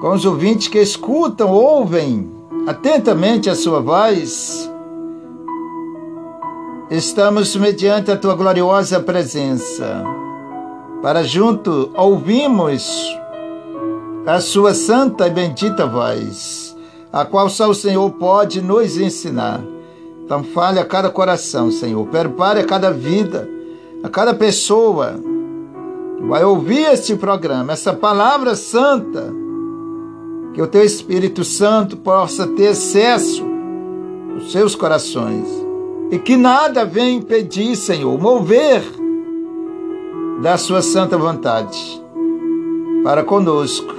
com 0.00 0.12
os 0.12 0.24
ouvintes 0.26 0.68
que 0.68 0.78
escutam, 0.78 1.50
ouvem 1.50 2.30
atentamente 2.66 3.48
a 3.48 3.54
sua 3.54 3.80
voz, 3.80 4.70
estamos 6.90 7.56
mediante 7.56 8.10
a 8.10 8.16
tua 8.16 8.34
gloriosa 8.34 9.00
presença, 9.00 10.04
para 11.00 11.22
junto 11.22 11.90
ouvimos 11.94 12.86
a 14.26 14.40
sua 14.40 14.74
santa 14.74 15.26
e 15.26 15.30
bendita 15.30 15.86
voz, 15.86 16.76
a 17.10 17.24
qual 17.24 17.48
só 17.48 17.70
o 17.70 17.74
Senhor 17.74 18.10
pode 18.12 18.60
nos 18.60 18.98
ensinar. 18.98 19.62
Então 20.24 20.42
fale 20.42 20.78
a 20.78 20.84
cada 20.84 21.10
coração, 21.10 21.70
Senhor, 21.70 22.06
prepare 22.08 22.60
a 22.60 22.64
cada 22.64 22.90
vida, 22.90 23.48
a 24.02 24.08
cada 24.08 24.34
pessoa 24.34 25.14
vai 26.28 26.44
ouvir 26.44 26.92
este 26.92 27.14
programa, 27.16 27.72
essa 27.72 27.92
palavra 27.92 28.54
santa, 28.54 29.32
que 30.52 30.62
o 30.62 30.66
teu 30.66 30.82
Espírito 30.82 31.44
Santo 31.44 31.96
possa 31.96 32.46
ter 32.46 32.68
acesso 32.68 33.44
aos 34.34 34.52
seus 34.52 34.74
corações 34.74 35.46
e 36.10 36.18
que 36.18 36.36
nada 36.36 36.84
venha 36.84 37.10
impedir, 37.10 37.76
Senhor, 37.76 38.18
mover 38.20 38.82
da 40.40 40.56
sua 40.56 40.82
santa 40.82 41.16
vontade 41.16 42.02
para 43.02 43.24
conosco. 43.24 43.94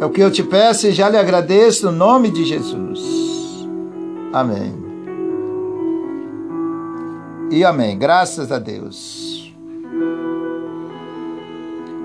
É 0.00 0.06
o 0.06 0.10
que 0.10 0.20
eu 0.20 0.30
te 0.30 0.42
peço 0.42 0.88
e 0.88 0.92
já 0.92 1.08
lhe 1.08 1.16
agradeço 1.16 1.86
no 1.86 1.92
nome 1.92 2.30
de 2.30 2.44
Jesus. 2.44 3.00
Amém. 4.32 4.74
E 7.50 7.64
amém. 7.64 7.96
Graças 7.96 8.50
a 8.50 8.58
Deus. 8.58 9.23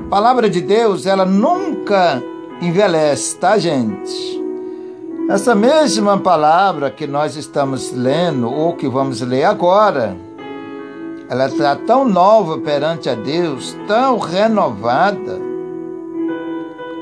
Palavra 0.09 0.49
de 0.49 0.59
Deus, 0.59 1.05
ela 1.05 1.23
nunca 1.23 2.23
envelhece, 2.59 3.35
tá, 3.37 3.59
gente? 3.59 4.41
Essa 5.29 5.53
mesma 5.53 6.17
palavra 6.17 6.89
que 6.89 7.05
nós 7.05 7.35
estamos 7.35 7.91
lendo, 7.93 8.51
ou 8.51 8.75
que 8.75 8.89
vamos 8.89 9.21
ler 9.21 9.43
agora, 9.43 10.17
ela 11.29 11.45
está 11.45 11.75
tão 11.75 12.09
nova 12.09 12.57
perante 12.57 13.07
a 13.07 13.13
Deus, 13.13 13.77
tão 13.87 14.17
renovada, 14.17 15.39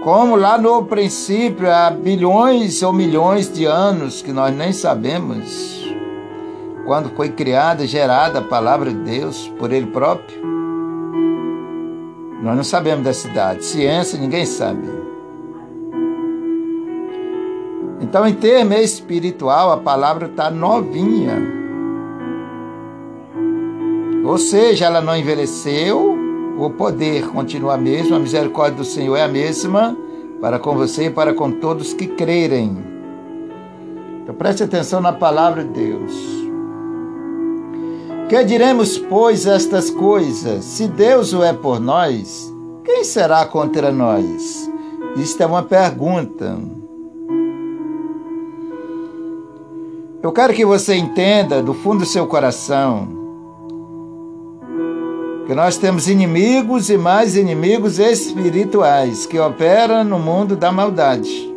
como 0.04 0.36
lá 0.36 0.58
no 0.58 0.84
princípio, 0.84 1.72
há 1.72 1.90
bilhões 1.90 2.84
ou 2.84 2.92
milhões 2.92 3.50
de 3.50 3.64
anos 3.64 4.22
que 4.22 4.34
nós 4.34 4.54
nem 4.54 4.74
sabemos, 4.74 5.96
quando 6.86 7.10
foi 7.16 7.30
criada, 7.30 7.88
gerada 7.88 8.40
a 8.40 8.44
palavra 8.44 8.90
de 8.90 8.98
Deus 8.98 9.48
por 9.58 9.72
Ele 9.72 9.88
próprio. 9.88 10.57
Nós 12.42 12.56
não 12.56 12.64
sabemos 12.64 13.04
da 13.04 13.14
cidade, 13.14 13.66
ciência 13.66 14.20
ninguém 14.20 14.46
sabe. 14.46 14.88
Então, 18.00 18.28
em 18.28 18.34
termo 18.34 18.74
espiritual, 18.76 19.72
a 19.72 19.78
palavra 19.78 20.28
está 20.28 20.52
novinha. 20.52 21.36
Ou 24.24 24.38
seja, 24.38 24.86
ela 24.86 25.02
não 25.02 25.18
envelheceu, 25.18 26.16
o 26.58 26.70
poder 26.70 27.28
continua 27.30 27.74
a 27.74 27.78
mesma, 27.78 28.18
a 28.18 28.20
misericórdia 28.20 28.78
do 28.78 28.86
Senhor 28.86 29.16
é 29.16 29.24
a 29.24 29.28
mesma 29.28 29.98
para 30.42 30.60
com 30.60 30.76
você 30.76 31.06
e 31.06 31.10
para 31.10 31.34
com 31.34 31.52
todos 31.52 31.94
que 31.94 32.08
crerem. 32.08 32.78
Então 34.24 34.36
preste 34.36 34.64
atenção 34.64 35.02
na 35.02 35.14
palavra 35.14 35.64
de 35.64 35.70
Deus. 35.70 36.47
Que 38.30 38.44
diremos, 38.44 38.98
pois, 38.98 39.46
estas 39.46 39.90
coisas? 39.90 40.66
Se 40.66 40.86
Deus 40.86 41.34
o 41.34 41.44
é 41.44 41.54
por 41.54 41.80
nós, 41.80 42.54
quem 42.84 43.04
será 43.06 43.46
contra 43.46 43.90
nós? 43.90 44.70
Isto 45.16 45.44
é 45.44 45.46
uma 45.46 45.64
pergunta. 45.64 46.60
Eu 50.22 50.32
quero 50.34 50.54
que 50.54 50.66
você 50.66 50.96
entenda 50.96 51.64
do 51.64 51.74
fundo 51.74 52.00
do 52.00 52.06
seu 52.06 52.28
coração 52.28 53.08
que 55.48 55.56
nós 55.56 55.78
temos 55.78 56.10
inimigos 56.10 56.90
e 56.90 56.98
mais 56.98 57.38
inimigos 57.38 57.98
espirituais 57.98 59.26
que 59.26 59.40
operam 59.40 60.04
no 60.04 60.20
mundo 60.20 60.58
da 60.58 60.70
maldade, 60.74 61.50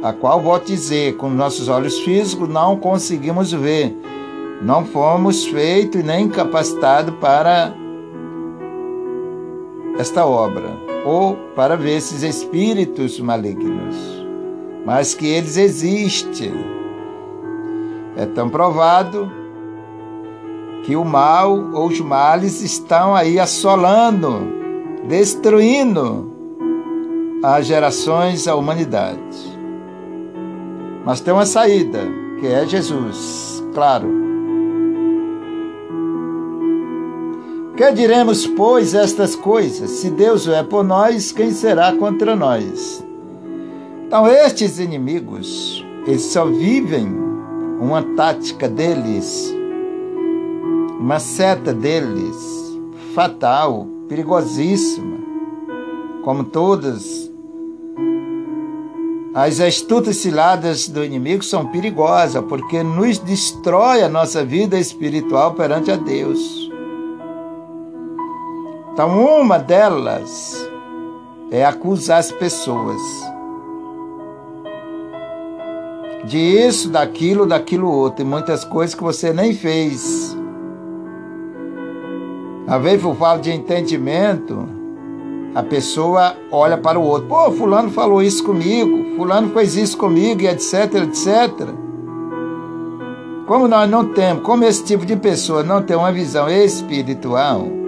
a 0.00 0.12
qual, 0.12 0.40
vou 0.40 0.56
dizer, 0.60 1.16
com 1.16 1.28
nossos 1.28 1.66
olhos 1.66 1.98
físicos 1.98 2.48
não 2.48 2.76
conseguimos 2.76 3.50
ver, 3.50 3.96
não 4.60 4.84
fomos 4.84 5.46
feitos 5.46 6.04
nem 6.04 6.28
capacitados 6.28 7.14
para 7.16 7.74
esta 9.98 10.24
obra, 10.24 10.70
ou 11.04 11.36
para 11.54 11.76
ver 11.76 11.96
esses 11.96 12.22
espíritos 12.22 13.18
malignos, 13.20 13.96
mas 14.84 15.14
que 15.14 15.26
eles 15.26 15.56
existem. 15.56 16.52
É 18.16 18.26
tão 18.26 18.48
provado 18.48 19.30
que 20.84 20.96
o 20.96 21.04
mal 21.04 21.52
ou 21.72 21.88
os 21.88 22.00
males 22.00 22.62
estão 22.62 23.14
aí 23.14 23.38
assolando, 23.38 24.46
destruindo 25.06 26.30
as 27.42 27.66
gerações, 27.66 28.46
a 28.46 28.54
humanidade. 28.54 29.58
Mas 31.04 31.20
tem 31.20 31.32
uma 31.32 31.46
saída, 31.46 32.00
que 32.38 32.46
é 32.46 32.66
Jesus, 32.66 33.64
claro. 33.74 34.29
Que 37.80 37.92
diremos, 37.92 38.46
pois, 38.46 38.92
estas 38.92 39.34
coisas? 39.34 39.88
Se 39.88 40.10
Deus 40.10 40.46
é 40.46 40.62
por 40.62 40.84
nós, 40.84 41.32
quem 41.32 41.50
será 41.50 41.96
contra 41.96 42.36
nós? 42.36 43.02
Então, 44.06 44.28
estes 44.28 44.78
inimigos, 44.78 45.82
eles 46.06 46.24
só 46.24 46.44
vivem 46.44 47.08
uma 47.80 48.02
tática 48.02 48.68
deles 48.68 49.50
uma 51.00 51.18
seta 51.18 51.72
deles, 51.72 52.36
fatal, 53.14 53.86
perigosíssima, 54.06 55.16
como 56.22 56.44
todas. 56.44 57.32
As 59.32 59.58
astutas 59.60 60.16
ciladas 60.16 60.86
do 60.86 61.02
inimigo 61.02 61.42
são 61.42 61.64
perigosas, 61.68 62.44
porque 62.44 62.82
nos 62.82 63.18
destrói 63.18 64.02
a 64.02 64.10
nossa 64.10 64.44
vida 64.44 64.78
espiritual 64.78 65.54
perante 65.54 65.90
a 65.90 65.96
Deus. 65.96 66.69
Então, 69.00 69.40
uma 69.40 69.58
delas 69.58 70.68
é 71.50 71.64
acusar 71.64 72.18
as 72.18 72.30
pessoas 72.30 73.00
de 76.26 76.36
isso, 76.36 76.90
daquilo, 76.90 77.46
daquilo 77.46 77.90
outro, 77.90 78.22
e 78.22 78.28
muitas 78.28 78.62
coisas 78.62 78.94
que 78.94 79.02
você 79.02 79.32
nem 79.32 79.54
fez. 79.54 80.36
Às 82.68 82.82
vezes 82.82 83.02
eu 83.02 83.14
falo 83.14 83.40
de 83.40 83.50
entendimento, 83.50 84.68
a 85.54 85.62
pessoa 85.62 86.36
olha 86.52 86.76
para 86.76 87.00
o 87.00 87.02
outro. 87.02 87.26
Pô, 87.26 87.50
fulano 87.52 87.88
falou 87.88 88.22
isso 88.22 88.44
comigo, 88.44 89.16
fulano 89.16 89.48
fez 89.54 89.76
isso 89.76 89.96
comigo, 89.96 90.42
e 90.42 90.46
etc, 90.46 90.94
etc. 90.96 91.70
Como 93.46 93.66
nós 93.66 93.88
não 93.88 94.12
temos, 94.12 94.42
como 94.42 94.62
esse 94.62 94.84
tipo 94.84 95.06
de 95.06 95.16
pessoa 95.16 95.62
não 95.62 95.80
tem 95.80 95.96
uma 95.96 96.12
visão 96.12 96.50
espiritual, 96.50 97.79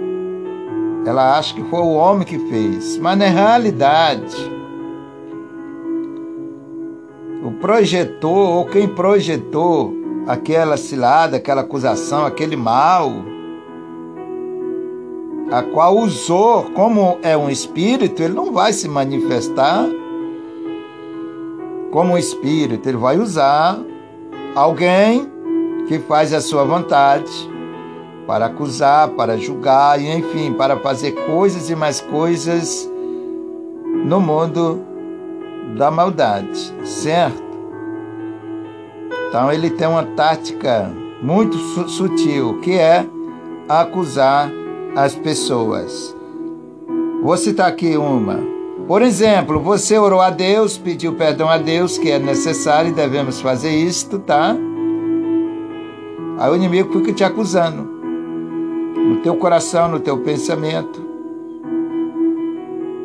ela 1.05 1.37
acha 1.37 1.53
que 1.53 1.63
foi 1.63 1.79
o 1.79 1.93
homem 1.93 2.25
que 2.25 2.37
fez. 2.37 2.97
Mas 2.97 3.17
na 3.17 3.25
realidade, 3.25 4.35
o 7.43 7.51
projetor, 7.51 8.57
ou 8.57 8.65
quem 8.65 8.87
projetou 8.87 9.93
aquela 10.27 10.77
cilada, 10.77 11.37
aquela 11.37 11.61
acusação, 11.61 12.25
aquele 12.25 12.55
mal, 12.55 13.11
a 15.51 15.61
qual 15.61 15.97
usou, 15.97 16.63
como 16.71 17.19
é 17.21 17.35
um 17.37 17.49
espírito, 17.49 18.23
ele 18.23 18.33
não 18.33 18.51
vai 18.51 18.73
se 18.73 18.87
manifestar 18.87 19.87
como 21.91 22.13
um 22.13 22.17
espírito, 22.17 22.89
ele 22.89 22.97
vai 22.97 23.19
usar 23.19 23.79
alguém 24.55 25.29
que 25.87 25.99
faz 25.99 26.33
a 26.33 26.41
sua 26.41 26.63
vontade 26.63 27.52
para 28.25 28.45
acusar, 28.45 29.09
para 29.09 29.37
julgar 29.37 29.99
e 29.99 30.09
enfim, 30.09 30.53
para 30.53 30.77
fazer 30.77 31.11
coisas 31.25 31.69
e 31.69 31.75
mais 31.75 31.99
coisas 31.99 32.89
no 34.05 34.19
mundo 34.19 34.81
da 35.77 35.89
maldade, 35.91 36.73
certo? 36.85 37.43
Então 39.29 39.51
ele 39.51 39.69
tem 39.69 39.87
uma 39.87 40.03
tática 40.03 40.91
muito 41.21 41.57
sutil, 41.87 42.59
que 42.61 42.73
é 42.73 43.05
acusar 43.67 44.51
as 44.95 45.15
pessoas. 45.15 46.15
Vou 47.21 47.35
citar 47.37 47.67
aqui 47.67 47.97
uma. 47.97 48.39
Por 48.87 49.01
exemplo, 49.01 49.59
você 49.61 49.97
orou 49.97 50.19
a 50.19 50.29
Deus, 50.29 50.77
pediu 50.77 51.13
perdão 51.13 51.47
a 51.47 51.57
Deus, 51.57 51.97
que 51.97 52.11
é 52.11 52.19
necessário 52.19 52.91
e 52.91 52.93
devemos 52.93 53.39
fazer 53.39 53.71
isto, 53.71 54.19
tá? 54.19 54.55
Aí 56.37 56.51
o 56.51 56.55
inimigo 56.55 56.91
fica 56.99 57.13
te 57.13 57.23
acusando. 57.23 57.92
No 58.95 59.17
teu 59.21 59.35
coração, 59.35 59.87
no 59.87 59.99
teu 59.99 60.19
pensamento. 60.19 61.01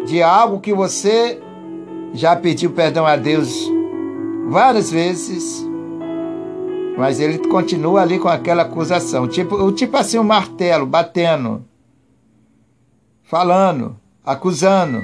De 0.06 0.22
algo 0.22 0.60
que 0.60 0.72
você 0.72 1.40
já 2.12 2.34
pediu 2.34 2.70
perdão 2.70 3.06
a 3.06 3.16
Deus 3.16 3.70
várias 4.48 4.90
vezes, 4.90 5.66
mas 6.96 7.20
ele 7.20 7.38
continua 7.48 8.02
ali 8.02 8.18
com 8.18 8.28
aquela 8.28 8.62
acusação. 8.62 9.28
Tipo, 9.28 9.70
tipo 9.72 9.96
assim, 9.96 10.18
um 10.18 10.24
martelo 10.24 10.86
batendo 10.86 11.64
falando, 13.28 13.94
acusando. 14.24 15.02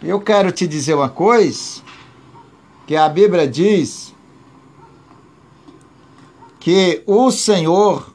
Eu 0.00 0.20
quero 0.20 0.52
te 0.52 0.66
dizer 0.66 0.94
uma 0.94 1.08
coisa, 1.08 1.82
que 2.86 2.96
a 2.96 3.08
Bíblia 3.08 3.46
diz 3.46 4.14
que 6.60 7.02
o 7.06 7.30
Senhor 7.30 8.09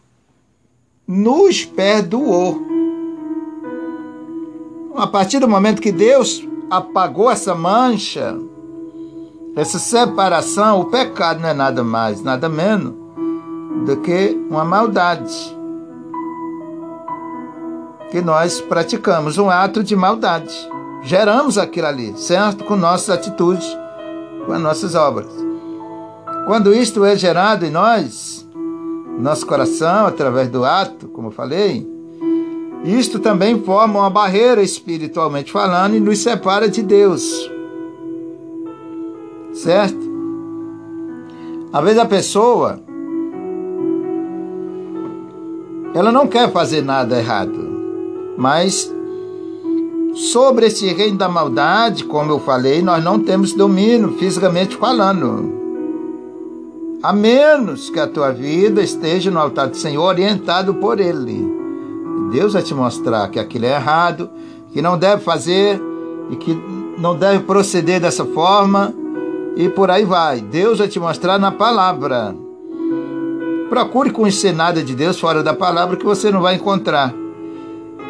nos 1.08 1.64
perdoou. 1.64 2.62
A 4.96 5.08
partir 5.08 5.40
do 5.40 5.48
momento 5.48 5.82
que 5.82 5.92
Deus 5.92 6.48
apagou 6.70 7.30
essa 7.30 7.54
mancha, 7.54 8.38
essa 9.56 9.78
separação, 9.78 10.82
o 10.82 10.86
pecado 10.86 11.42
não 11.42 11.50
é 11.50 11.54
nada 11.54 11.84
mais, 11.84 12.22
nada 12.22 12.50
menos 12.50 12.94
do 13.86 13.98
que 13.98 14.38
uma 14.50 14.66
maldade 14.66 15.56
que 18.10 18.22
nós 18.22 18.62
praticamos 18.62 19.38
um 19.38 19.50
ato 19.50 19.84
de 19.84 19.96
maldade. 19.96 20.54
Geramos 21.04 21.58
aquilo 21.58 21.88
ali, 21.88 22.18
certo? 22.18 22.64
Com 22.64 22.76
nossas 22.76 23.10
atitudes, 23.10 23.68
com 24.46 24.54
as 24.54 24.62
nossas 24.62 24.96
obras. 24.96 25.28
Quando 26.48 26.74
isto 26.74 27.04
é 27.04 27.16
gerado 27.16 27.66
em 27.66 27.72
nós, 27.72 28.45
nosso 29.20 29.46
coração, 29.46 30.06
através 30.06 30.50
do 30.50 30.66
ato, 30.66 31.08
como 31.08 31.30
eu 31.30 31.32
falei, 31.32 31.88
Isto 32.86 33.18
também 33.18 33.64
forma 33.64 34.02
uma 34.02 34.10
barreira 34.12 34.62
espiritualmente 34.62 35.52
falando 35.52 35.96
e 35.96 36.00
nos 36.00 36.20
separa 36.20 36.70
de 36.70 36.84
Deus. 36.84 37.52
Certo? 39.54 39.98
Às 41.74 41.84
vezes 41.84 41.98
a 41.98 42.06
pessoa 42.06 42.80
ela 45.96 46.12
não 46.12 46.28
quer 46.28 46.52
fazer 46.52 46.84
nada 46.84 47.18
errado, 47.18 48.36
mas 48.38 48.94
sobre 50.14 50.68
esse 50.68 50.86
reino 50.94 51.18
da 51.18 51.28
maldade, 51.28 52.04
como 52.04 52.32
eu 52.32 52.40
falei, 52.40 52.84
nós 52.84 53.04
não 53.04 53.20
temos 53.20 53.54
domínio 53.54 54.14
fisicamente 54.20 54.76
falando. 54.76 55.65
A 57.06 57.14
menos 57.14 57.92
que 57.92 58.00
a 58.00 58.08
tua 58.08 58.32
vida 58.32 58.82
esteja 58.82 59.30
no 59.30 59.40
altar 59.40 59.68
do 59.68 59.78
Senhor 59.78 60.02
orientado 60.02 60.74
por 60.74 61.00
Ele. 61.00 61.48
Deus 62.32 62.54
vai 62.54 62.64
te 62.64 62.74
mostrar 62.74 63.30
que 63.30 63.38
aquilo 63.40 63.68
é 63.68 63.76
errado, 63.76 64.28
que 64.74 64.82
não 64.82 64.98
deve 64.98 65.22
fazer 65.22 65.80
e 66.32 66.36
que 66.36 66.60
não 66.98 67.16
deve 67.16 67.44
proceder 67.44 68.02
dessa 68.02 68.26
forma 68.26 68.92
e 69.56 69.70
por 69.70 69.92
aí 69.92 70.04
vai. 70.04 70.42
Deus 70.42 70.80
vai 70.80 70.88
te 70.88 71.00
mostrar 71.00 71.38
na 71.38 71.52
palavra. 71.52 72.36
Procure 73.70 74.10
conhecer 74.10 74.52
nada 74.52 74.82
de 74.82 74.96
Deus 74.96 75.20
fora 75.20 75.44
da 75.44 75.54
palavra 75.54 75.98
que 75.98 76.06
você 76.06 76.32
não 76.32 76.42
vai 76.42 76.56
encontrar. 76.56 77.14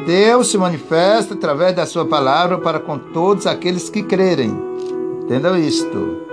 Deus 0.06 0.48
se 0.48 0.58
manifesta 0.58 1.34
através 1.34 1.76
da 1.76 1.86
sua 1.86 2.06
palavra 2.06 2.60
para 2.60 2.80
com 2.80 2.98
todos 2.98 3.46
aqueles 3.46 3.90
que 3.90 4.02
crerem. 4.02 4.58
Entendam 5.22 5.58
isto. 5.58 6.25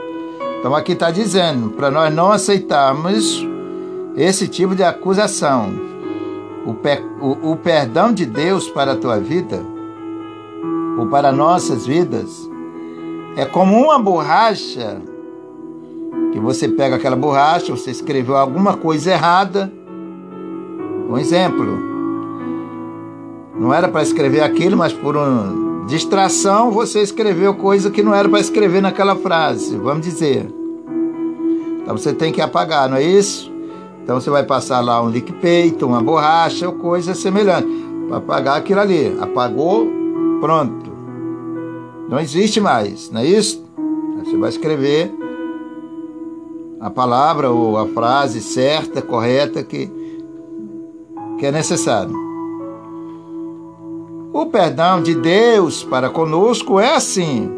Então 0.62 0.76
aqui 0.76 0.92
está 0.92 1.10
dizendo, 1.10 1.70
para 1.70 1.90
nós 1.90 2.14
não 2.14 2.30
aceitarmos 2.30 3.44
esse 4.16 4.46
tipo 4.46 4.76
de 4.76 4.84
acusação. 4.84 5.72
O, 6.64 6.70
o, 7.20 7.50
o 7.50 7.56
perdão 7.56 8.12
de 8.12 8.24
Deus 8.24 8.68
para 8.68 8.92
a 8.92 8.96
tua 8.96 9.18
vida, 9.18 9.60
ou 10.96 11.08
para 11.08 11.32
nossas 11.32 11.84
vidas, 11.84 12.48
é 13.36 13.44
como 13.44 13.76
uma 13.76 13.98
borracha 13.98 15.02
que 16.30 16.38
você 16.38 16.68
pega 16.68 16.94
aquela 16.94 17.16
borracha, 17.16 17.74
você 17.74 17.90
escreveu 17.90 18.36
alguma 18.36 18.76
coisa 18.76 19.10
errada. 19.10 19.68
Um 21.10 21.18
exemplo, 21.18 21.76
não 23.58 23.74
era 23.74 23.88
para 23.88 24.02
escrever 24.02 24.42
aquilo, 24.42 24.76
mas 24.76 24.92
por 24.92 25.16
uma 25.16 25.61
distração 25.86 26.70
você 26.70 27.00
escreveu 27.00 27.54
coisa 27.54 27.90
que 27.90 28.02
não 28.02 28.14
era 28.14 28.28
para 28.28 28.40
escrever 28.40 28.80
naquela 28.80 29.16
frase, 29.16 29.76
vamos 29.76 30.06
dizer. 30.06 30.46
Então 31.82 31.96
você 31.96 32.12
tem 32.12 32.32
que 32.32 32.40
apagar, 32.40 32.88
não 32.88 32.96
é 32.96 33.02
isso? 33.02 33.52
Então 34.02 34.20
você 34.20 34.30
vai 34.30 34.44
passar 34.44 34.80
lá 34.80 35.00
um 35.02 35.12
peito, 35.40 35.86
uma 35.86 36.02
borracha 36.02 36.68
ou 36.68 36.74
coisa 36.74 37.14
semelhante 37.14 37.68
para 38.08 38.18
apagar 38.18 38.56
aquilo 38.56 38.80
ali. 38.80 39.16
Apagou, 39.20 39.86
pronto. 40.40 40.90
Não 42.08 42.18
existe 42.20 42.60
mais, 42.60 43.10
não 43.10 43.20
é 43.20 43.26
isso? 43.26 43.64
Você 44.24 44.36
vai 44.36 44.50
escrever 44.50 45.12
a 46.80 46.90
palavra 46.90 47.50
ou 47.50 47.78
a 47.78 47.86
frase 47.86 48.40
certa, 48.40 49.00
correta 49.00 49.62
que, 49.62 49.90
que 51.38 51.46
é 51.46 51.52
necessário. 51.52 52.31
O 54.34 54.46
perdão 54.46 55.02
de 55.02 55.14
Deus 55.14 55.84
para 55.84 56.08
conosco 56.08 56.80
é 56.80 56.94
assim. 56.94 57.50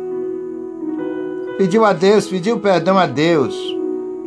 Pediu 1.57 1.85
a 1.85 1.93
Deus, 1.93 2.27
pediu 2.27 2.59
perdão 2.59 2.99
a 2.99 3.07
Deus, 3.07 3.55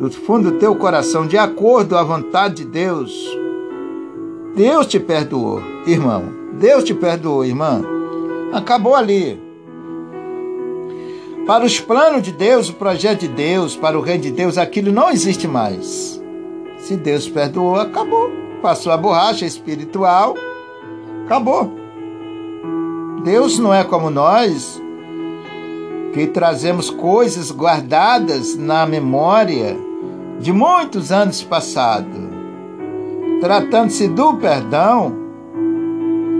do 0.00 0.10
fundo 0.10 0.50
do 0.50 0.58
teu 0.58 0.74
coração, 0.74 1.26
de 1.26 1.36
acordo 1.36 1.94
à 1.94 2.02
vontade 2.02 2.56
de 2.56 2.64
Deus. 2.64 3.12
Deus 4.56 4.86
te 4.86 4.98
perdoou, 4.98 5.60
irmão. 5.86 6.24
Deus 6.54 6.84
te 6.84 6.94
perdoou, 6.94 7.44
irmã. 7.44 7.82
Acabou 8.50 8.94
ali. 8.94 9.38
Para 11.46 11.66
os 11.66 11.78
planos 11.78 12.22
de 12.22 12.32
Deus, 12.32 12.70
o 12.70 12.74
projeto 12.74 13.20
de 13.20 13.28
Deus, 13.28 13.76
para 13.76 13.98
o 13.98 14.00
reino 14.00 14.22
de 14.22 14.30
Deus, 14.30 14.56
aquilo 14.56 14.90
não 14.90 15.10
existe 15.10 15.46
mais. 15.46 16.18
Se 16.78 16.96
Deus 16.96 17.28
perdoou, 17.28 17.76
acabou. 17.76 18.30
Passou 18.62 18.90
a 18.90 18.96
borracha 18.96 19.44
espiritual, 19.44 20.34
acabou. 21.26 21.77
Deus 23.22 23.58
não 23.58 23.72
é 23.74 23.84
como 23.84 24.10
nós, 24.10 24.80
que 26.12 26.26
trazemos 26.26 26.90
coisas 26.90 27.50
guardadas 27.50 28.56
na 28.56 28.86
memória 28.86 29.76
de 30.40 30.52
muitos 30.52 31.12
anos 31.12 31.42
passados. 31.42 32.28
Tratando-se 33.40 34.08
do 34.08 34.34
perdão, 34.34 35.14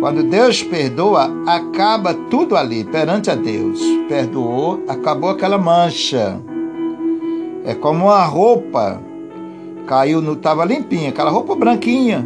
quando 0.00 0.22
Deus 0.22 0.62
perdoa, 0.62 1.30
acaba 1.46 2.14
tudo 2.14 2.56
ali 2.56 2.84
perante 2.84 3.30
a 3.30 3.34
Deus. 3.34 3.80
Perdoou, 4.08 4.82
acabou 4.88 5.30
aquela 5.30 5.58
mancha. 5.58 6.40
É 7.64 7.74
como 7.74 8.06
uma 8.06 8.24
roupa 8.24 9.00
caiu 9.88 10.20
estava 10.32 10.64
limpinha, 10.64 11.08
aquela 11.08 11.30
roupa 11.30 11.56
branquinha. 11.56 12.24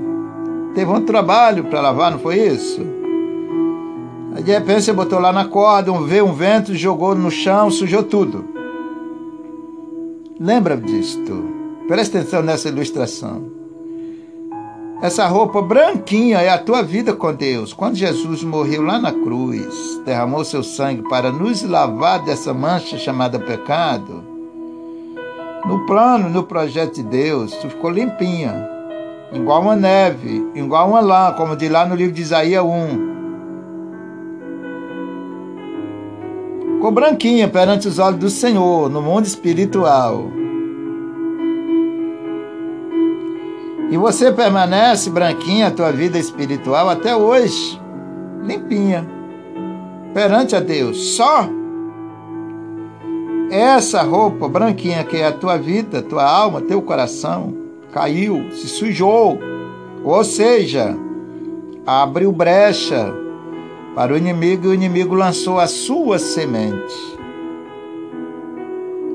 Teve 0.75 0.91
um 0.91 1.01
trabalho 1.03 1.65
para 1.65 1.81
lavar, 1.81 2.11
não 2.11 2.19
foi 2.19 2.39
isso? 2.39 3.02
Aí 4.35 4.43
de 4.43 4.53
repente 4.53 4.83
você 4.83 4.93
botou 4.93 5.19
lá 5.19 5.33
na 5.33 5.45
corda, 5.45 5.93
um 5.93 6.05
veio 6.05 6.27
um 6.27 6.33
vento, 6.33 6.75
jogou 6.75 7.15
no 7.15 7.31
chão, 7.31 7.71
sujou 7.71 8.03
tudo. 8.03 8.45
Lembra 10.41 10.77
disto? 10.77 11.45
Presta 11.87 12.19
atenção 12.19 12.43
nessa 12.43 12.69
ilustração. 12.69 13.51
Essa 15.03 15.27
roupa 15.27 15.61
branquinha 15.61 16.39
é 16.39 16.49
a 16.49 16.59
tua 16.59 16.83
vida 16.83 17.13
com 17.13 17.35
Deus. 17.35 17.73
Quando 17.73 17.97
Jesus 17.97 18.45
morreu 18.45 18.83
lá 18.83 18.99
na 18.99 19.13
cruz, 19.13 20.01
derramou 20.05 20.45
seu 20.45 20.63
sangue 20.63 21.03
para 21.09 21.33
nos 21.33 21.63
lavar 21.63 22.25
dessa 22.25 22.55
mancha 22.55 22.97
chamada 22.97 23.39
pecado, 23.39 24.23
no 25.67 25.87
plano, 25.87 26.29
no 26.29 26.43
projeto 26.43 26.95
de 26.95 27.03
Deus, 27.03 27.53
tu 27.57 27.69
ficou 27.69 27.91
limpinha, 27.91 28.69
igual 29.33 29.63
uma 29.63 29.77
neve, 29.77 30.45
igual 30.55 30.89
uma 30.89 31.01
lã, 31.01 31.33
como 31.33 31.57
diz 31.57 31.71
lá 31.71 31.87
no 31.87 31.95
livro 31.95 32.15
de 32.15 32.23
Isaías 32.23 32.65
1. 32.65 33.22
Ficou 36.83 36.91
branquinha 36.91 37.47
perante 37.47 37.87
os 37.87 38.01
olhos 38.01 38.19
do 38.19 38.29
Senhor, 38.29 38.91
no 38.91 39.01
mundo 39.01 39.25
espiritual. 39.25 40.25
E 43.89 43.97
você 43.97 44.33
permanece 44.33 45.09
branquinha 45.09 45.69
a 45.69 45.71
tua 45.71 45.93
vida 45.93 46.19
espiritual 46.19 46.89
até 46.89 47.15
hoje, 47.15 47.81
limpinha, 48.43 49.09
perante 50.13 50.57
a 50.57 50.59
Deus. 50.59 51.15
Só 51.15 51.49
essa 53.49 54.03
roupa 54.03 54.49
branquinha 54.49 55.05
que 55.05 55.19
é 55.19 55.29
a 55.29 55.33
tua 55.33 55.57
vida, 55.57 56.03
tua 56.03 56.29
alma, 56.29 56.63
teu 56.63 56.83
coração, 56.83 57.55
caiu, 57.93 58.51
se 58.51 58.67
sujou. 58.67 59.39
Ou 60.03 60.25
seja, 60.25 60.97
abriu 61.87 62.33
brecha 62.33 63.22
para 63.95 64.15
o 64.15 64.17
inimigo 64.17 64.67
e 64.67 64.69
o 64.69 64.75
inimigo 64.75 65.15
lançou 65.15 65.61
a 65.61 65.67
sua 65.67 66.19
semente 66.19 67.19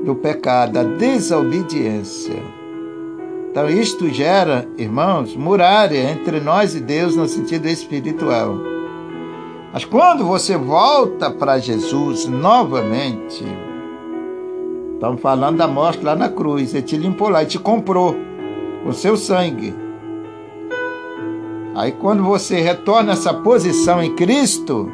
do 0.04 0.14
pecado, 0.14 0.72
da 0.72 0.84
desobediência. 0.84 2.42
Então, 3.50 3.68
isto 3.68 4.08
gera, 4.08 4.68
irmãos, 4.78 5.34
muralha 5.34 6.10
entre 6.10 6.38
nós 6.38 6.74
e 6.74 6.80
Deus 6.80 7.16
no 7.16 7.26
sentido 7.26 7.66
espiritual. 7.66 8.54
Mas 9.72 9.84
quando 9.84 10.24
você 10.24 10.56
volta 10.56 11.30
para 11.30 11.58
Jesus 11.58 12.26
novamente, 12.26 13.44
estamos 14.94 15.20
falando 15.20 15.58
da 15.58 15.66
morte 15.66 16.04
lá 16.04 16.14
na 16.14 16.28
cruz, 16.28 16.72
ele 16.72 16.82
te 16.82 16.96
limpou 16.96 17.28
lá, 17.28 17.40
ele 17.40 17.50
te 17.50 17.58
comprou 17.58 18.16
com 18.84 18.92
seu 18.92 19.16
sangue. 19.16 19.87
Aí 21.78 21.92
quando 21.92 22.24
você 22.24 22.60
retorna 22.60 23.12
essa 23.12 23.32
posição 23.32 24.02
em 24.02 24.12
Cristo, 24.16 24.90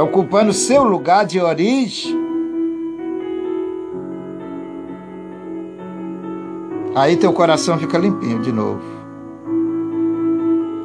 ocupando 0.00 0.52
seu 0.52 0.84
lugar 0.84 1.26
de 1.26 1.40
origem, 1.40 2.22
Aí 6.94 7.16
teu 7.16 7.32
coração 7.32 7.76
fica 7.76 7.98
limpinho 7.98 8.38
de 8.38 8.52
novo. 8.52 8.80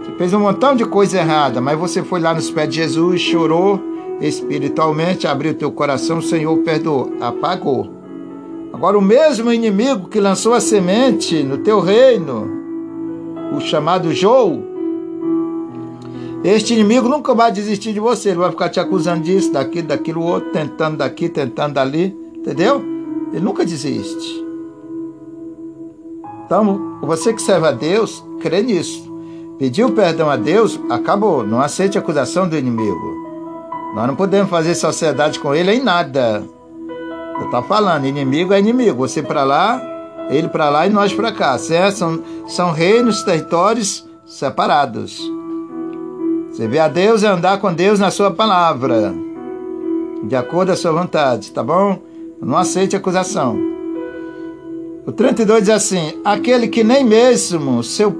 Você 0.01 0.11
fez 0.17 0.33
um 0.33 0.39
montão 0.39 0.75
de 0.75 0.83
coisa 0.83 1.19
errada, 1.19 1.61
mas 1.61 1.77
você 1.77 2.01
foi 2.01 2.19
lá 2.19 2.33
nos 2.33 2.49
pés 2.49 2.67
de 2.67 2.77
Jesus, 2.77 3.21
chorou 3.21 3.79
espiritualmente, 4.19 5.27
abriu 5.27 5.53
teu 5.53 5.71
coração, 5.71 6.17
o 6.17 6.23
Senhor 6.23 6.57
perdoou, 6.63 7.13
apagou. 7.21 7.93
Agora 8.73 8.97
o 8.97 9.01
mesmo 9.01 9.53
inimigo 9.53 10.09
que 10.09 10.19
lançou 10.19 10.55
a 10.55 10.59
semente 10.59 11.43
no 11.43 11.59
teu 11.59 11.79
reino, 11.79 12.58
o 13.51 13.59
chamado 13.59 14.13
Jou, 14.13 14.63
este 16.43 16.73
inimigo 16.73 17.09
nunca 17.09 17.35
vai 17.35 17.51
desistir 17.51 17.91
de 17.91 17.99
você, 17.99 18.29
ele 18.29 18.39
vai 18.39 18.49
ficar 18.49 18.69
te 18.69 18.79
acusando 18.79 19.23
disso, 19.23 19.51
daquilo, 19.51 19.87
daquilo 19.87 20.23
outro, 20.23 20.51
tentando 20.51 20.97
daqui, 20.97 21.27
tentando 21.27 21.73
dali, 21.73 22.17
entendeu? 22.35 22.81
Ele 23.33 23.43
nunca 23.43 23.65
desiste. 23.65 24.45
Então, 26.45 26.97
você 27.01 27.33
que 27.33 27.41
serve 27.41 27.67
a 27.67 27.71
Deus, 27.71 28.23
crê 28.39 28.61
nisso. 28.61 29.07
Pediu 29.59 29.91
perdão 29.91 30.29
a 30.29 30.37
Deus, 30.37 30.79
acabou. 30.89 31.45
Não 31.45 31.61
aceite 31.61 31.97
a 31.97 32.01
acusação 32.01 32.47
do 32.47 32.57
inimigo. 32.57 33.19
Nós 33.93 34.07
não 34.07 34.15
podemos 34.15 34.49
fazer 34.49 34.73
sociedade 34.75 35.39
com 35.39 35.53
ele 35.53 35.73
em 35.73 35.83
nada. 35.83 36.47
Eu 37.37 37.45
estou 37.45 37.61
falando, 37.63 38.05
inimigo 38.05 38.53
é 38.53 38.59
inimigo. 38.59 39.05
Você 39.05 39.21
para 39.21 39.43
lá, 39.43 39.81
ele 40.29 40.47
para 40.47 40.69
lá 40.69 40.85
e 40.85 40.89
nós 40.89 41.11
para 41.13 41.31
cá. 41.31 41.57
Certo? 41.57 41.97
São, 41.97 42.23
são 42.47 42.71
reinos, 42.71 43.23
territórios 43.23 44.07
separados. 44.25 45.19
Servir 46.51 46.79
a 46.79 46.87
Deus 46.87 47.23
é 47.23 47.27
andar 47.27 47.59
com 47.59 47.73
Deus 47.73 47.99
na 47.99 48.11
sua 48.11 48.31
palavra, 48.31 49.13
de 50.23 50.35
acordo 50.35 50.71
a 50.71 50.75
sua 50.75 50.91
vontade, 50.91 51.51
tá 51.51 51.63
bom? 51.63 51.99
Não 52.41 52.57
aceite 52.57 52.95
acusação. 52.95 53.57
O 55.05 55.11
32 55.11 55.61
diz 55.61 55.69
assim: 55.69 56.19
aquele 56.23 56.67
que 56.67 56.83
nem 56.83 57.03
mesmo 57.03 57.83
seu, 57.83 58.15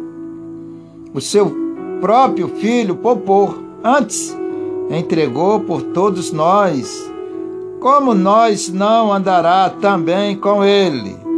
o 1.14 1.20
seu 1.20 1.54
próprio 2.00 2.48
filho 2.48 2.96
poupou, 2.96 3.56
antes 3.84 4.36
entregou 4.90 5.60
por 5.60 5.82
todos 5.82 6.32
nós, 6.32 7.12
como 7.80 8.14
nós 8.14 8.70
não 8.70 9.12
andará 9.12 9.70
também 9.70 10.36
com 10.36 10.64
ele 10.64 11.29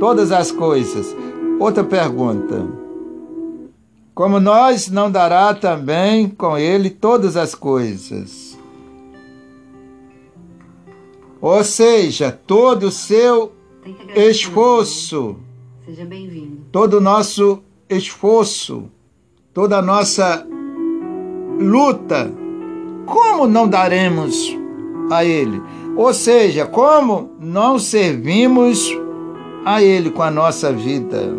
todas 0.00 0.32
as 0.32 0.50
coisas? 0.50 1.14
Outra 1.60 1.84
pergunta. 1.84 2.66
Como 4.14 4.40
nós 4.40 4.88
não 4.90 5.10
dará 5.10 5.54
também 5.54 6.28
com 6.28 6.58
ele 6.58 6.90
todas 6.90 7.36
as 7.36 7.54
coisas? 7.54 8.58
Ou 11.40 11.62
seja, 11.64 12.30
todo 12.46 12.84
o 12.88 12.90
seu 12.90 13.52
esforço, 14.14 15.36
Seja 15.86 16.04
bem-vindo. 16.04 16.58
todo 16.70 16.94
o 16.98 17.00
nosso 17.00 17.62
esforço, 17.88 18.84
toda 19.54 19.78
a 19.78 19.82
nossa 19.82 20.46
luta, 21.58 22.30
como 23.06 23.46
não 23.46 23.66
daremos 23.66 24.54
a 25.10 25.24
Ele? 25.24 25.62
Ou 25.96 26.12
seja, 26.12 26.66
como 26.66 27.30
não 27.40 27.78
servimos 27.78 28.90
a 29.64 29.82
Ele 29.82 30.10
com 30.10 30.22
a 30.22 30.30
nossa 30.30 30.72
vida? 30.72 31.34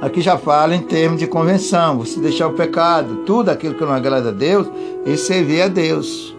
Aqui 0.00 0.20
já 0.20 0.38
fala 0.38 0.76
em 0.76 0.82
termos 0.82 1.18
de 1.18 1.26
convenção, 1.26 1.98
você 1.98 2.20
deixar 2.20 2.46
o 2.46 2.52
pecado, 2.52 3.22
tudo 3.26 3.48
aquilo 3.48 3.74
que 3.74 3.84
não 3.84 3.92
agrada 3.92 4.28
a 4.28 4.32
Deus, 4.32 4.68
e 5.04 5.16
servir 5.16 5.62
a 5.62 5.68
Deus. 5.68 6.36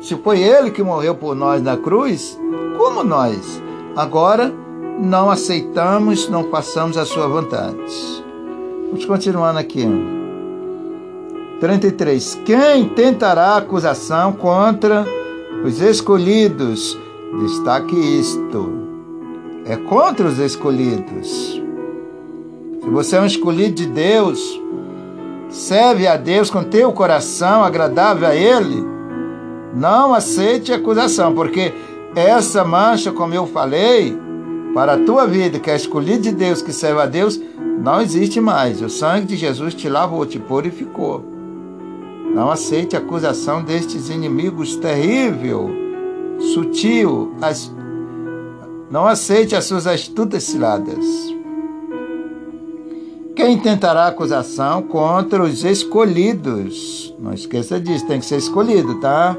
Se 0.00 0.16
foi 0.16 0.40
Ele 0.40 0.70
que 0.70 0.82
morreu 0.82 1.14
por 1.14 1.34
nós 1.34 1.62
na 1.62 1.76
cruz, 1.76 2.38
como 2.78 3.04
nós 3.04 3.62
agora 3.94 4.54
não 4.98 5.28
aceitamos, 5.28 6.28
não 6.28 6.44
passamos 6.44 6.96
a 6.96 7.04
Sua 7.04 7.28
vontade? 7.28 7.76
Vamos 8.86 9.04
continuando 9.04 9.58
aqui. 9.58 9.86
33. 11.60 12.40
Quem 12.46 12.88
tentará 12.88 13.56
acusação 13.56 14.32
contra 14.32 15.04
os 15.62 15.80
escolhidos? 15.80 16.98
Destaque 17.42 17.94
isto. 17.94 18.87
É 19.68 19.76
contra 19.76 20.26
os 20.26 20.38
escolhidos. 20.38 21.62
Se 22.80 22.88
você 22.88 23.16
é 23.16 23.20
um 23.20 23.26
escolhido 23.26 23.74
de 23.74 23.86
Deus, 23.86 24.40
serve 25.50 26.06
a 26.06 26.16
Deus 26.16 26.50
com 26.50 26.64
teu 26.64 26.90
coração 26.90 27.62
agradável 27.62 28.26
a 28.26 28.34
Ele, 28.34 28.82
não 29.74 30.14
aceite 30.14 30.72
acusação, 30.72 31.34
porque 31.34 31.74
essa 32.16 32.64
mancha, 32.64 33.12
como 33.12 33.34
eu 33.34 33.46
falei, 33.46 34.16
para 34.72 34.94
a 34.94 34.98
tua 34.98 35.26
vida, 35.26 35.58
que 35.58 35.70
é 35.70 35.76
escolhido 35.76 36.22
de 36.22 36.32
Deus, 36.32 36.62
que 36.62 36.72
serve 36.72 37.02
a 37.02 37.06
Deus, 37.06 37.38
não 37.80 38.00
existe 38.00 38.40
mais. 38.40 38.80
O 38.80 38.88
sangue 38.88 39.26
de 39.26 39.36
Jesus 39.36 39.74
te 39.74 39.88
lavou, 39.88 40.24
te 40.24 40.38
purificou. 40.38 41.22
Não 42.34 42.50
aceite 42.50 42.96
acusação 42.96 43.62
destes 43.62 44.08
inimigos 44.08 44.76
terrível, 44.76 45.70
sutil. 46.54 47.34
As... 47.42 47.70
Não 48.90 49.06
aceite 49.06 49.54
as 49.54 49.64
suas 49.64 49.86
astutas 49.86 50.44
ciladas. 50.44 51.04
Quem 53.36 53.58
tentará 53.58 54.06
acusação 54.06 54.82
contra 54.82 55.42
os 55.42 55.62
escolhidos? 55.62 57.14
Não 57.18 57.32
esqueça 57.32 57.78
disso, 57.78 58.06
tem 58.06 58.18
que 58.18 58.26
ser 58.26 58.38
escolhido, 58.38 58.94
tá? 58.96 59.36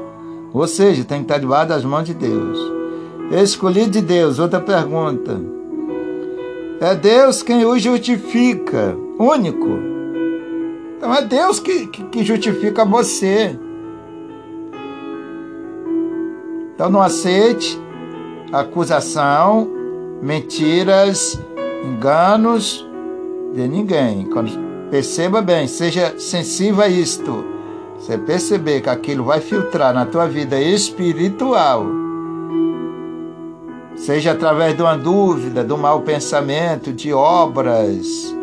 Ou 0.52 0.66
seja, 0.66 1.04
tem 1.04 1.18
que 1.18 1.24
estar 1.24 1.38
debaixo 1.38 1.68
das 1.68 1.84
mãos 1.84 2.04
de 2.04 2.14
Deus. 2.14 2.58
Escolhido 3.42 3.90
de 3.90 4.00
Deus, 4.00 4.38
outra 4.38 4.60
pergunta. 4.60 5.38
É 6.80 6.94
Deus 6.94 7.42
quem 7.42 7.64
o 7.64 7.78
justifica, 7.78 8.96
único. 9.18 9.68
Então 10.96 11.12
é 11.12 11.22
Deus 11.22 11.58
que, 11.58 11.88
que, 11.88 12.04
que 12.04 12.24
justifica 12.24 12.84
você. 12.84 13.58
Então 16.74 16.88
não 16.88 17.02
aceite 17.02 17.78
acusação, 18.52 19.68
mentiras, 20.22 21.40
enganos 21.84 22.86
de 23.54 23.66
ninguém. 23.68 24.28
Perceba 24.90 25.40
bem, 25.40 25.66
seja 25.66 26.14
sensível 26.18 26.82
a 26.82 26.88
isto. 26.88 27.44
Você 27.98 28.16
perceber 28.16 28.80
que 28.80 28.88
aquilo 28.88 29.24
vai 29.24 29.40
filtrar 29.40 29.92
na 29.92 30.06
tua 30.06 30.26
vida 30.26 30.60
espiritual, 30.60 31.84
seja 33.94 34.32
através 34.32 34.74
de 34.74 34.80
uma 34.80 34.96
dúvida, 34.96 35.62
de 35.62 35.72
um 35.72 35.76
mau 35.76 36.00
pensamento, 36.00 36.94
de 36.94 37.12
obras 37.12 38.34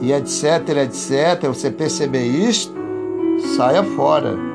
e 0.00 0.12
etc, 0.12 0.78
etc, 0.82 1.46
você 1.46 1.70
perceber 1.70 2.24
isto, 2.24 2.74
saia 3.54 3.84
fora. 3.84 4.49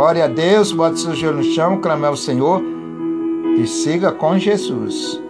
Ore 0.00 0.22
a 0.22 0.28
Deus, 0.28 0.70
bote 0.70 1.00
seu 1.00 1.12
joelho 1.12 1.38
no 1.38 1.42
chão, 1.42 1.80
clame 1.80 2.06
ao 2.06 2.16
Senhor 2.16 2.62
e 3.58 3.66
siga 3.66 4.12
com 4.12 4.38
Jesus. 4.38 5.20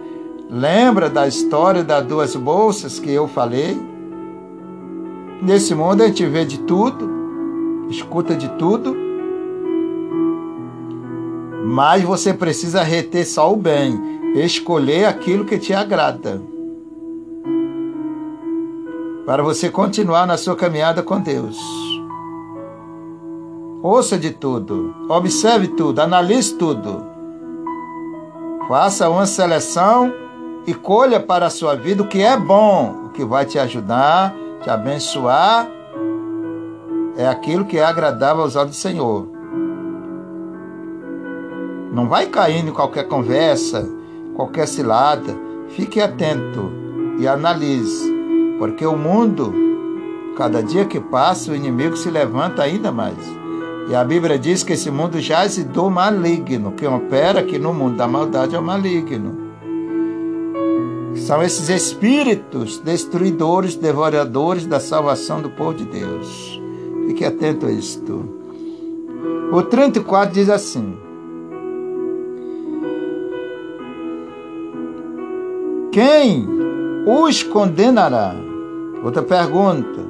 Lembra 0.47 1.09
da 1.09 1.27
história 1.27 1.83
das 1.83 2.05
duas 2.05 2.35
bolsas 2.35 2.99
que 2.99 3.11
eu 3.11 3.27
falei? 3.27 3.75
Nesse 5.41 5.73
mundo 5.73 6.03
a 6.03 6.05
gente 6.05 6.23
vê 6.27 6.45
de 6.45 6.59
tudo, 6.59 7.09
escuta 7.89 8.35
de 8.35 8.47
tudo, 8.59 8.95
mas 11.65 12.03
você 12.03 12.31
precisa 12.31 12.83
reter 12.83 13.25
só 13.25 13.51
o 13.51 13.55
bem, 13.55 13.99
escolher 14.35 15.05
aquilo 15.05 15.45
que 15.45 15.57
te 15.57 15.73
agrada. 15.73 16.39
Para 19.25 19.41
você 19.41 19.67
continuar 19.67 20.27
na 20.27 20.37
sua 20.37 20.55
caminhada 20.55 21.01
com 21.01 21.19
Deus. 21.19 21.88
Ouça 23.81 24.17
de 24.17 24.31
tudo, 24.31 24.93
observe 25.07 25.69
tudo, 25.69 26.01
analise 26.01 26.53
tudo. 26.55 27.01
Faça 28.67 29.09
uma 29.09 29.25
seleção 29.25 30.13
e 30.67 30.73
colha 30.73 31.17
para 31.17 31.45
a 31.45 31.49
sua 31.49 31.75
vida 31.75 32.03
o 32.03 32.07
que 32.07 32.21
é 32.21 32.35
bom, 32.35 33.05
o 33.05 33.09
que 33.09 33.23
vai 33.23 33.45
te 33.45 33.57
ajudar, 33.57 34.35
te 34.61 34.69
abençoar. 34.69 35.65
É 37.15 37.25
aquilo 37.25 37.63
que 37.63 37.77
é 37.77 37.83
agradável 37.85 38.43
aos 38.43 38.57
olhos 38.57 38.71
do 38.71 38.75
Senhor. 38.75 39.29
Não 41.93 42.09
vai 42.09 42.25
caindo 42.25 42.71
em 42.71 42.73
qualquer 42.73 43.07
conversa, 43.07 43.89
qualquer 44.35 44.67
cilada. 44.67 45.33
Fique 45.69 46.01
atento 46.01 46.69
e 47.17 47.25
analise, 47.25 48.13
porque 48.57 48.85
o 48.85 48.97
mundo, 48.97 49.53
cada 50.35 50.61
dia 50.61 50.83
que 50.83 50.99
passa, 50.99 51.53
o 51.53 51.55
inimigo 51.55 51.95
se 51.95 52.11
levanta 52.11 52.61
ainda 52.61 52.91
mais. 52.91 53.38
E 53.89 53.95
a 53.95 54.03
Bíblia 54.03 54.37
diz 54.37 54.61
que 54.61 54.73
esse 54.73 54.91
mundo 54.91 55.19
jaz 55.19 55.57
do 55.63 55.89
maligno, 55.89 56.73
que 56.73 56.85
opera 56.85 57.39
aqui 57.39 57.57
no 57.57 57.73
mundo 57.73 57.97
da 57.97 58.07
maldade 58.07 58.55
é 58.55 58.59
o 58.59 58.61
maligno. 58.61 59.49
São 61.15 61.41
esses 61.41 61.69
espíritos 61.69 62.77
destruidores, 62.77 63.75
devoradores 63.75 64.67
da 64.67 64.79
salvação 64.79 65.41
do 65.41 65.49
povo 65.49 65.73
de 65.73 65.85
Deus. 65.85 66.61
Fique 67.07 67.25
atento 67.25 67.65
a 67.65 67.71
isto. 67.71 68.29
O 69.51 69.63
34 69.63 70.35
diz 70.35 70.51
assim: 70.51 70.95
Quem 75.91 76.47
os 77.07 77.41
condenará? 77.41 78.35
Outra 79.03 79.23
pergunta. 79.23 80.08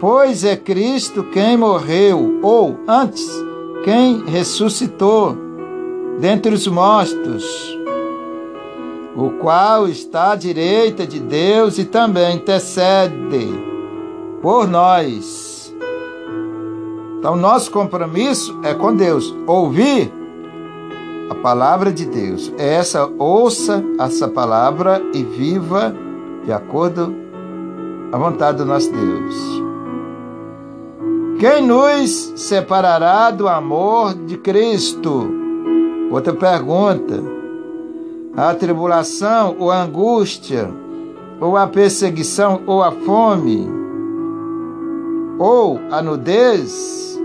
Pois 0.00 0.44
é 0.44 0.56
Cristo 0.56 1.24
quem 1.24 1.56
morreu, 1.56 2.40
ou 2.42 2.78
antes, 2.86 3.26
quem 3.84 4.24
ressuscitou 4.24 5.36
dentre 6.18 6.52
os 6.52 6.66
mortos, 6.66 7.78
o 9.16 9.30
qual 9.40 9.88
está 9.88 10.32
à 10.32 10.36
direita 10.36 11.06
de 11.06 11.20
Deus 11.20 11.78
e 11.78 11.84
também 11.84 12.36
intercede 12.36 13.48
por 14.42 14.68
nós. 14.68 15.74
Então, 17.18 17.36
nosso 17.36 17.70
compromisso 17.70 18.60
é 18.62 18.74
com 18.74 18.94
Deus. 18.94 19.34
Ouvir 19.46 20.12
a 21.30 21.34
palavra 21.36 21.90
de 21.90 22.04
Deus. 22.04 22.52
Essa 22.58 23.10
ouça 23.18 23.82
essa 23.98 24.28
palavra 24.28 25.00
e 25.14 25.22
viva 25.22 25.94
de 26.44 26.52
acordo 26.52 27.14
a 28.12 28.18
vontade 28.18 28.58
do 28.58 28.66
nosso 28.66 28.92
Deus. 28.92 29.63
Quem 31.44 31.60
nos 31.60 32.32
separará 32.36 33.30
do 33.30 33.46
amor 33.46 34.14
de 34.14 34.38
Cristo? 34.38 35.30
Outra 36.10 36.32
pergunta. 36.32 37.22
A 38.34 38.54
tribulação 38.54 39.54
ou 39.58 39.70
a 39.70 39.82
angústia, 39.82 40.72
ou 41.38 41.58
a 41.58 41.66
perseguição 41.66 42.62
ou 42.66 42.82
a 42.82 42.90
fome, 42.90 43.68
ou 45.38 45.78
a 45.90 46.00
nudez? 46.00 47.20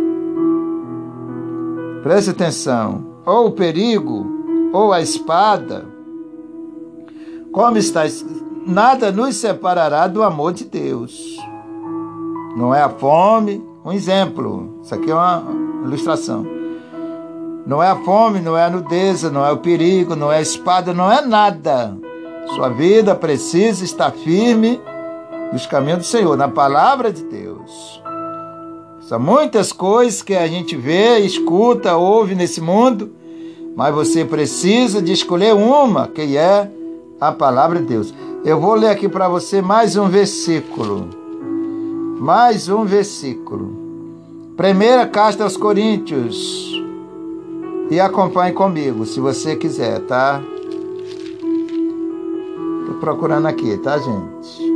Preste 2.04 2.32
atenção. 2.32 3.06
Ou 3.26 3.48
o 3.48 3.52
perigo, 3.52 4.28
ou 4.74 4.92
a 4.92 5.00
espada. 5.00 5.86
Como 7.54 7.78
está 7.78 8.02
nada 8.68 9.14
nos 9.14 9.38
separará 9.38 10.08
do 10.08 10.22
amor 10.24 10.52
de 10.52 10.66
Deus. 10.66 11.38
Não 12.58 12.76
é 12.76 12.82
a 12.82 12.90
fome, 12.90 13.69
um 13.90 13.94
exemplo. 13.94 14.80
Isso 14.84 14.94
aqui 14.94 15.10
é 15.10 15.16
uma 15.16 15.44
ilustração. 15.84 16.46
Não 17.66 17.82
é 17.82 17.90
a 17.90 17.96
fome, 17.96 18.40
não 18.40 18.56
é 18.56 18.66
a 18.66 18.70
nudez, 18.70 19.24
não 19.24 19.46
é 19.46 19.52
o 19.52 19.58
perigo, 19.58 20.16
não 20.16 20.32
é 20.32 20.38
a 20.38 20.42
espada, 20.42 20.94
não 20.94 21.12
é 21.12 21.22
nada. 21.22 21.98
Sua 22.56 22.70
vida 22.70 23.16
precisa 23.16 23.84
estar 23.84 24.12
firme 24.12 24.80
nos 25.52 25.66
caminhos 25.66 26.00
do 26.00 26.06
Senhor, 26.06 26.38
na 26.38 26.48
palavra 26.48 27.12
de 27.12 27.24
Deus. 27.24 28.02
São 29.02 29.20
muitas 29.20 29.72
coisas 29.72 30.22
que 30.22 30.36
a 30.36 30.48
gente 30.48 30.76
vê, 30.76 31.18
escuta, 31.20 31.96
ouve 31.98 32.36
nesse 32.36 32.62
mundo, 32.62 33.12
mas 33.76 33.94
você 33.94 34.24
precisa 34.24 35.02
de 35.02 35.14
escolher 35.14 35.56
uma, 35.56 36.08
que 36.08 36.38
é 36.38 36.70
a 37.20 37.32
palavra 37.32 37.80
de 37.80 37.86
Deus. 37.86 38.14
Eu 38.46 38.60
vou 38.60 38.76
ler 38.76 38.90
aqui 38.90 39.10
para 39.10 39.28
você 39.28 39.64
mais 39.64 39.96
um 39.96 40.08
versículo. 40.08 41.10
Mais 42.20 42.68
um 42.68 42.86
versículo. 42.86 43.79
Primeira 44.60 45.08
carta 45.08 45.46
aos 45.46 45.56
Coríntios. 45.56 46.70
E 47.90 47.98
acompanhe 47.98 48.52
comigo, 48.52 49.06
se 49.06 49.18
você 49.18 49.56
quiser, 49.56 50.02
tá? 50.02 50.42
Tô 52.86 52.96
procurando 52.96 53.46
aqui, 53.46 53.78
tá, 53.78 53.98
gente? 53.98 54.70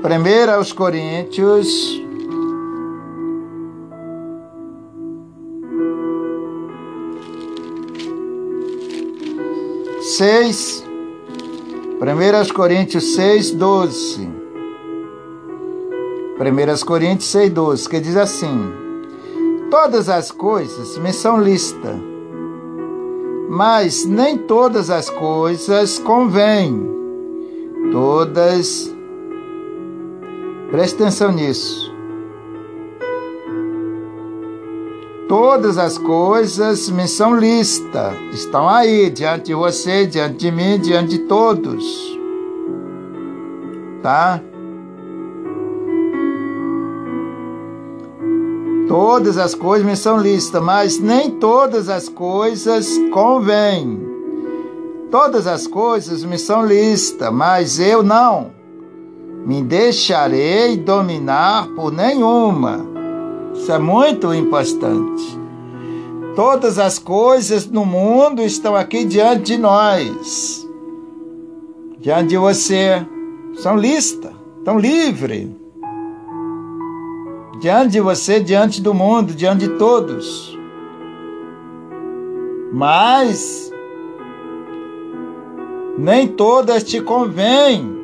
Primeira 0.00 0.54
aos 0.54 0.72
Coríntios, 0.72 2.00
6, 10.00 10.83
1 12.04 12.52
Coríntios 12.52 13.14
6, 13.14 13.52
12. 13.52 14.28
1 16.38 16.84
Coríntios 16.84 17.30
6, 17.30 17.50
12, 17.50 17.88
que 17.88 17.98
diz 17.98 18.14
assim: 18.14 18.70
Todas 19.70 20.10
as 20.10 20.30
coisas 20.30 20.98
me 20.98 21.14
são 21.14 21.40
listas, 21.40 21.96
mas 23.48 24.04
nem 24.04 24.36
todas 24.36 24.90
as 24.90 25.08
coisas 25.08 25.98
convêm. 25.98 26.92
Todas, 27.90 28.94
preste 30.70 30.96
atenção 30.96 31.32
nisso. 31.32 31.93
Todas 35.36 35.78
as 35.78 35.98
coisas 35.98 36.88
me 36.90 37.08
são 37.08 37.34
listas, 37.34 38.14
estão 38.32 38.68
aí 38.68 39.10
diante 39.10 39.46
de 39.46 39.54
você, 39.54 40.06
diante 40.06 40.36
de 40.36 40.52
mim, 40.52 40.78
diante 40.78 41.18
de 41.18 41.18
todos. 41.24 41.84
Tá? 44.00 44.40
Todas 48.86 49.36
as 49.36 49.56
coisas 49.56 49.84
me 49.84 49.96
são 49.96 50.18
listas, 50.18 50.62
mas 50.62 51.00
nem 51.00 51.32
todas 51.32 51.88
as 51.88 52.08
coisas 52.08 52.96
convêm. 53.12 54.06
Todas 55.10 55.48
as 55.48 55.66
coisas 55.66 56.22
me 56.22 56.38
são 56.38 56.64
listas, 56.64 57.32
mas 57.32 57.80
eu 57.80 58.04
não 58.04 58.52
me 59.44 59.64
deixarei 59.64 60.76
dominar 60.76 61.66
por 61.74 61.90
nenhuma 61.90 62.93
isso 63.54 63.72
é 63.72 63.78
muito 63.78 64.34
importante. 64.34 65.38
Todas 66.34 66.78
as 66.78 66.98
coisas 66.98 67.66
no 67.66 67.86
mundo 67.86 68.42
estão 68.42 68.74
aqui 68.74 69.04
diante 69.04 69.52
de 69.52 69.58
nós, 69.58 70.68
diante 71.98 72.30
de 72.30 72.36
você. 72.36 73.06
São 73.54 73.76
lista, 73.76 74.32
estão 74.58 74.78
livres. 74.78 75.48
Diante 77.60 77.92
de 77.92 78.00
você, 78.00 78.40
diante 78.40 78.82
do 78.82 78.92
mundo, 78.92 79.32
diante 79.32 79.68
de 79.68 79.78
todos. 79.78 80.58
Mas 82.72 83.72
nem 85.96 86.26
todas 86.26 86.82
te 86.82 87.00
convêm 87.00 87.94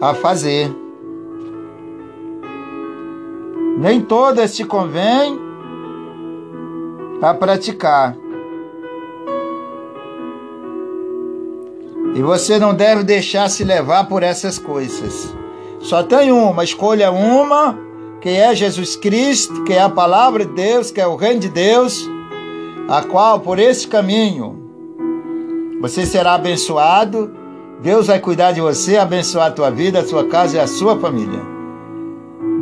a 0.00 0.14
fazer 0.14 0.72
nem 3.78 4.00
todas 4.00 4.54
te 4.54 4.64
convém 4.64 5.38
a 7.22 7.34
praticar. 7.34 8.16
E 12.14 12.22
você 12.22 12.58
não 12.58 12.74
deve 12.74 13.04
deixar 13.04 13.48
se 13.48 13.62
levar 13.62 14.08
por 14.08 14.22
essas 14.22 14.58
coisas. 14.58 15.34
Só 15.78 16.02
tem 16.02 16.32
uma, 16.32 16.64
escolha 16.64 17.10
uma, 17.10 17.78
que 18.20 18.28
é 18.28 18.54
Jesus 18.54 18.96
Cristo, 18.96 19.64
que 19.64 19.72
é 19.72 19.80
a 19.80 19.88
palavra 19.88 20.44
de 20.44 20.52
Deus, 20.52 20.90
que 20.90 21.00
é 21.00 21.06
o 21.06 21.16
reino 21.16 21.40
de 21.40 21.48
Deus, 21.48 22.08
a 22.88 23.02
qual 23.02 23.40
por 23.40 23.58
esse 23.58 23.86
caminho 23.86 24.58
você 25.80 26.04
será 26.04 26.34
abençoado. 26.34 27.30
Deus 27.80 28.08
vai 28.08 28.18
cuidar 28.18 28.52
de 28.52 28.60
você, 28.60 28.98
abençoar 28.98 29.46
a 29.46 29.52
tua 29.52 29.70
vida, 29.70 30.00
a 30.00 30.04
tua 30.04 30.26
casa 30.26 30.56
e 30.56 30.60
a 30.60 30.66
sua 30.66 30.98
família. 30.98 31.59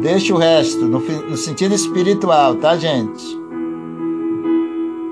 Deixa 0.01 0.33
o 0.33 0.39
resto 0.39 0.85
no, 0.85 1.01
no 1.01 1.37
sentido 1.37 1.75
espiritual, 1.75 2.55
tá, 2.55 2.77
gente? 2.77 3.39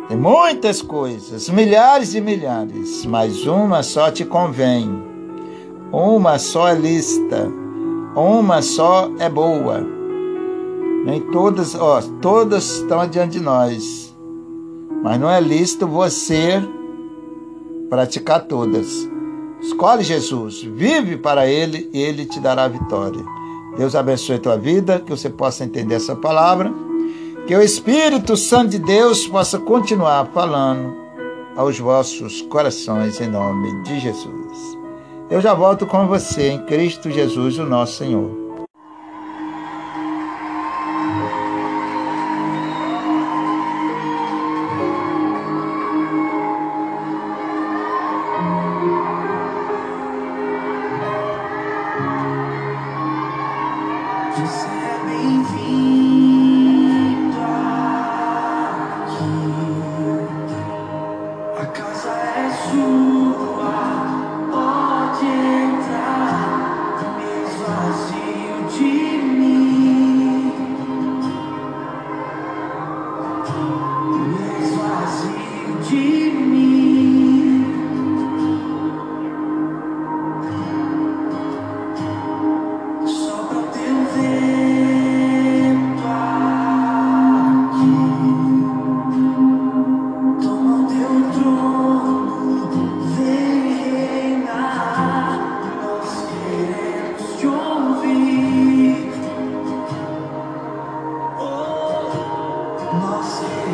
Tem 0.07 0.17
muitas 0.17 0.81
coisas, 0.81 1.49
milhares 1.49 2.15
e 2.15 2.21
milhares, 2.21 3.05
mas 3.05 3.45
uma 3.47 3.83
só 3.83 4.11
te 4.11 4.25
convém. 4.25 5.03
Uma 5.93 6.39
só 6.39 6.69
é 6.69 6.75
lista. 6.75 7.51
Uma 8.15 8.63
só 8.63 9.11
é 9.19 9.29
boa. 9.29 9.85
Nem 11.05 11.21
todas, 11.33 11.75
ó, 11.75 12.01
todas 12.23 12.77
estão 12.77 13.01
adiante 13.01 13.33
de 13.33 13.41
nós. 13.41 14.15
Mas 15.03 15.19
não 15.19 15.29
é 15.29 15.41
lícito 15.41 15.89
você 15.89 16.63
praticar 17.91 18.45
todas. 18.45 19.09
Escolhe 19.61 20.05
Jesus, 20.05 20.63
vive 20.63 21.17
para 21.17 21.49
Ele 21.49 21.91
e 21.93 22.01
Ele 22.01 22.25
te 22.25 22.39
dará 22.39 22.69
vitória. 22.69 23.25
Deus 23.77 23.95
abençoe 23.95 24.37
a 24.37 24.41
tua 24.41 24.57
vida, 24.57 25.01
que 25.01 25.11
você 25.11 25.29
possa 25.29 25.65
entender 25.65 25.97
essa 25.97 26.17
palavra, 26.17 26.73
que 27.47 27.55
o 27.55 27.63
Espírito 27.63 28.37
Santo 28.37 28.71
de 28.71 28.79
Deus 28.79 29.27
possa 29.27 29.59
continuar 29.59 30.27
falando 30.33 30.97
aos 31.57 31.79
vossos 31.79 32.43
corações 32.43 33.21
em 33.21 33.29
nome 33.29 33.83
de 33.83 34.01
Jesus. 34.01 34.79
Eu 35.31 35.41
já 35.41 35.55
volto 35.55 35.87
com 35.87 36.07
você 36.07 36.51
em 36.51 36.65
Cristo 36.67 37.11
Jesus, 37.11 37.59
o 37.59 37.65
nosso 37.65 37.99
Senhor. 37.99 38.46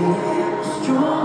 strong. 0.03 1.22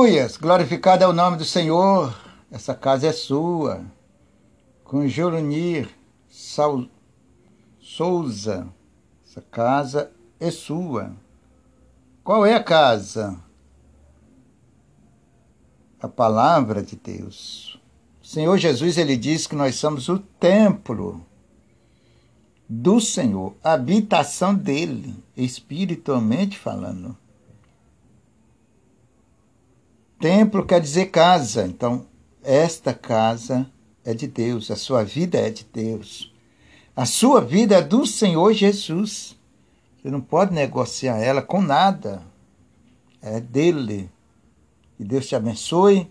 Aleluias! 0.00 0.38
Glorificado 0.38 1.04
é 1.04 1.06
o 1.06 1.12
nome 1.12 1.36
do 1.36 1.44
Senhor. 1.44 2.18
Essa 2.50 2.74
casa 2.74 3.08
é 3.08 3.12
sua. 3.12 3.84
Com 4.82 5.06
Jorunir 5.06 5.90
Souza. 7.78 8.66
Essa 9.22 9.42
casa 9.42 10.10
é 10.40 10.50
sua. 10.50 11.12
Qual 12.24 12.46
é 12.46 12.54
a 12.54 12.64
casa? 12.64 13.38
A 16.00 16.08
palavra 16.08 16.82
de 16.82 16.96
Deus. 16.96 17.78
O 18.22 18.26
Senhor 18.26 18.56
Jesus 18.56 18.96
ele 18.96 19.18
diz 19.18 19.46
que 19.46 19.54
nós 19.54 19.74
somos 19.74 20.08
o 20.08 20.18
templo 20.18 21.26
do 22.66 23.02
Senhor, 23.02 23.54
a 23.62 23.74
habitação 23.74 24.54
dele, 24.54 25.14
espiritualmente 25.36 26.56
falando. 26.56 27.19
Templo 30.20 30.66
quer 30.66 30.82
dizer 30.82 31.06
casa. 31.06 31.66
Então, 31.66 32.06
esta 32.44 32.92
casa 32.92 33.66
é 34.04 34.12
de 34.12 34.26
Deus, 34.26 34.70
a 34.70 34.76
sua 34.76 35.02
vida 35.02 35.38
é 35.38 35.48
de 35.48 35.64
Deus. 35.64 36.30
A 36.94 37.06
sua 37.06 37.40
vida 37.40 37.76
é 37.76 37.82
do 37.82 38.06
Senhor 38.06 38.52
Jesus. 38.52 39.34
Você 39.96 40.10
não 40.10 40.20
pode 40.20 40.52
negociar 40.52 41.18
ela 41.18 41.40
com 41.40 41.62
nada. 41.62 42.22
É 43.22 43.40
dele. 43.40 44.10
Que 44.98 45.04
Deus 45.04 45.26
te 45.26 45.34
abençoe 45.34 46.10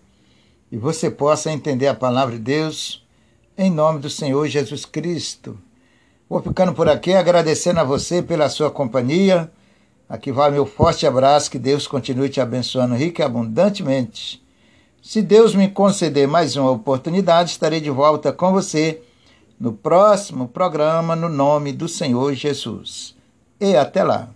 e 0.72 0.76
você 0.76 1.08
possa 1.08 1.52
entender 1.52 1.86
a 1.86 1.94
palavra 1.94 2.36
de 2.36 2.42
Deus 2.42 3.06
em 3.56 3.70
nome 3.70 4.00
do 4.00 4.10
Senhor 4.10 4.48
Jesus 4.48 4.84
Cristo. 4.84 5.56
Vou 6.28 6.42
ficando 6.42 6.72
por 6.72 6.88
aqui 6.88 7.12
agradecendo 7.12 7.78
a 7.78 7.84
você 7.84 8.22
pela 8.22 8.48
sua 8.48 8.70
companhia 8.70 9.50
Aqui 10.10 10.32
vai 10.32 10.50
meu 10.50 10.66
forte 10.66 11.06
abraço, 11.06 11.48
que 11.48 11.58
Deus 11.58 11.86
continue 11.86 12.28
te 12.28 12.40
abençoando 12.40 12.96
rica 12.96 13.22
e 13.22 13.24
abundantemente. 13.24 14.42
Se 15.00 15.22
Deus 15.22 15.54
me 15.54 15.68
conceder 15.68 16.26
mais 16.26 16.56
uma 16.56 16.72
oportunidade, 16.72 17.52
estarei 17.52 17.80
de 17.80 17.90
volta 17.90 18.32
com 18.32 18.50
você 18.50 19.00
no 19.58 19.72
próximo 19.72 20.48
programa, 20.48 21.14
no 21.14 21.28
nome 21.28 21.72
do 21.72 21.86
Senhor 21.86 22.34
Jesus. 22.34 23.14
E 23.60 23.76
até 23.76 24.02
lá. 24.02 24.28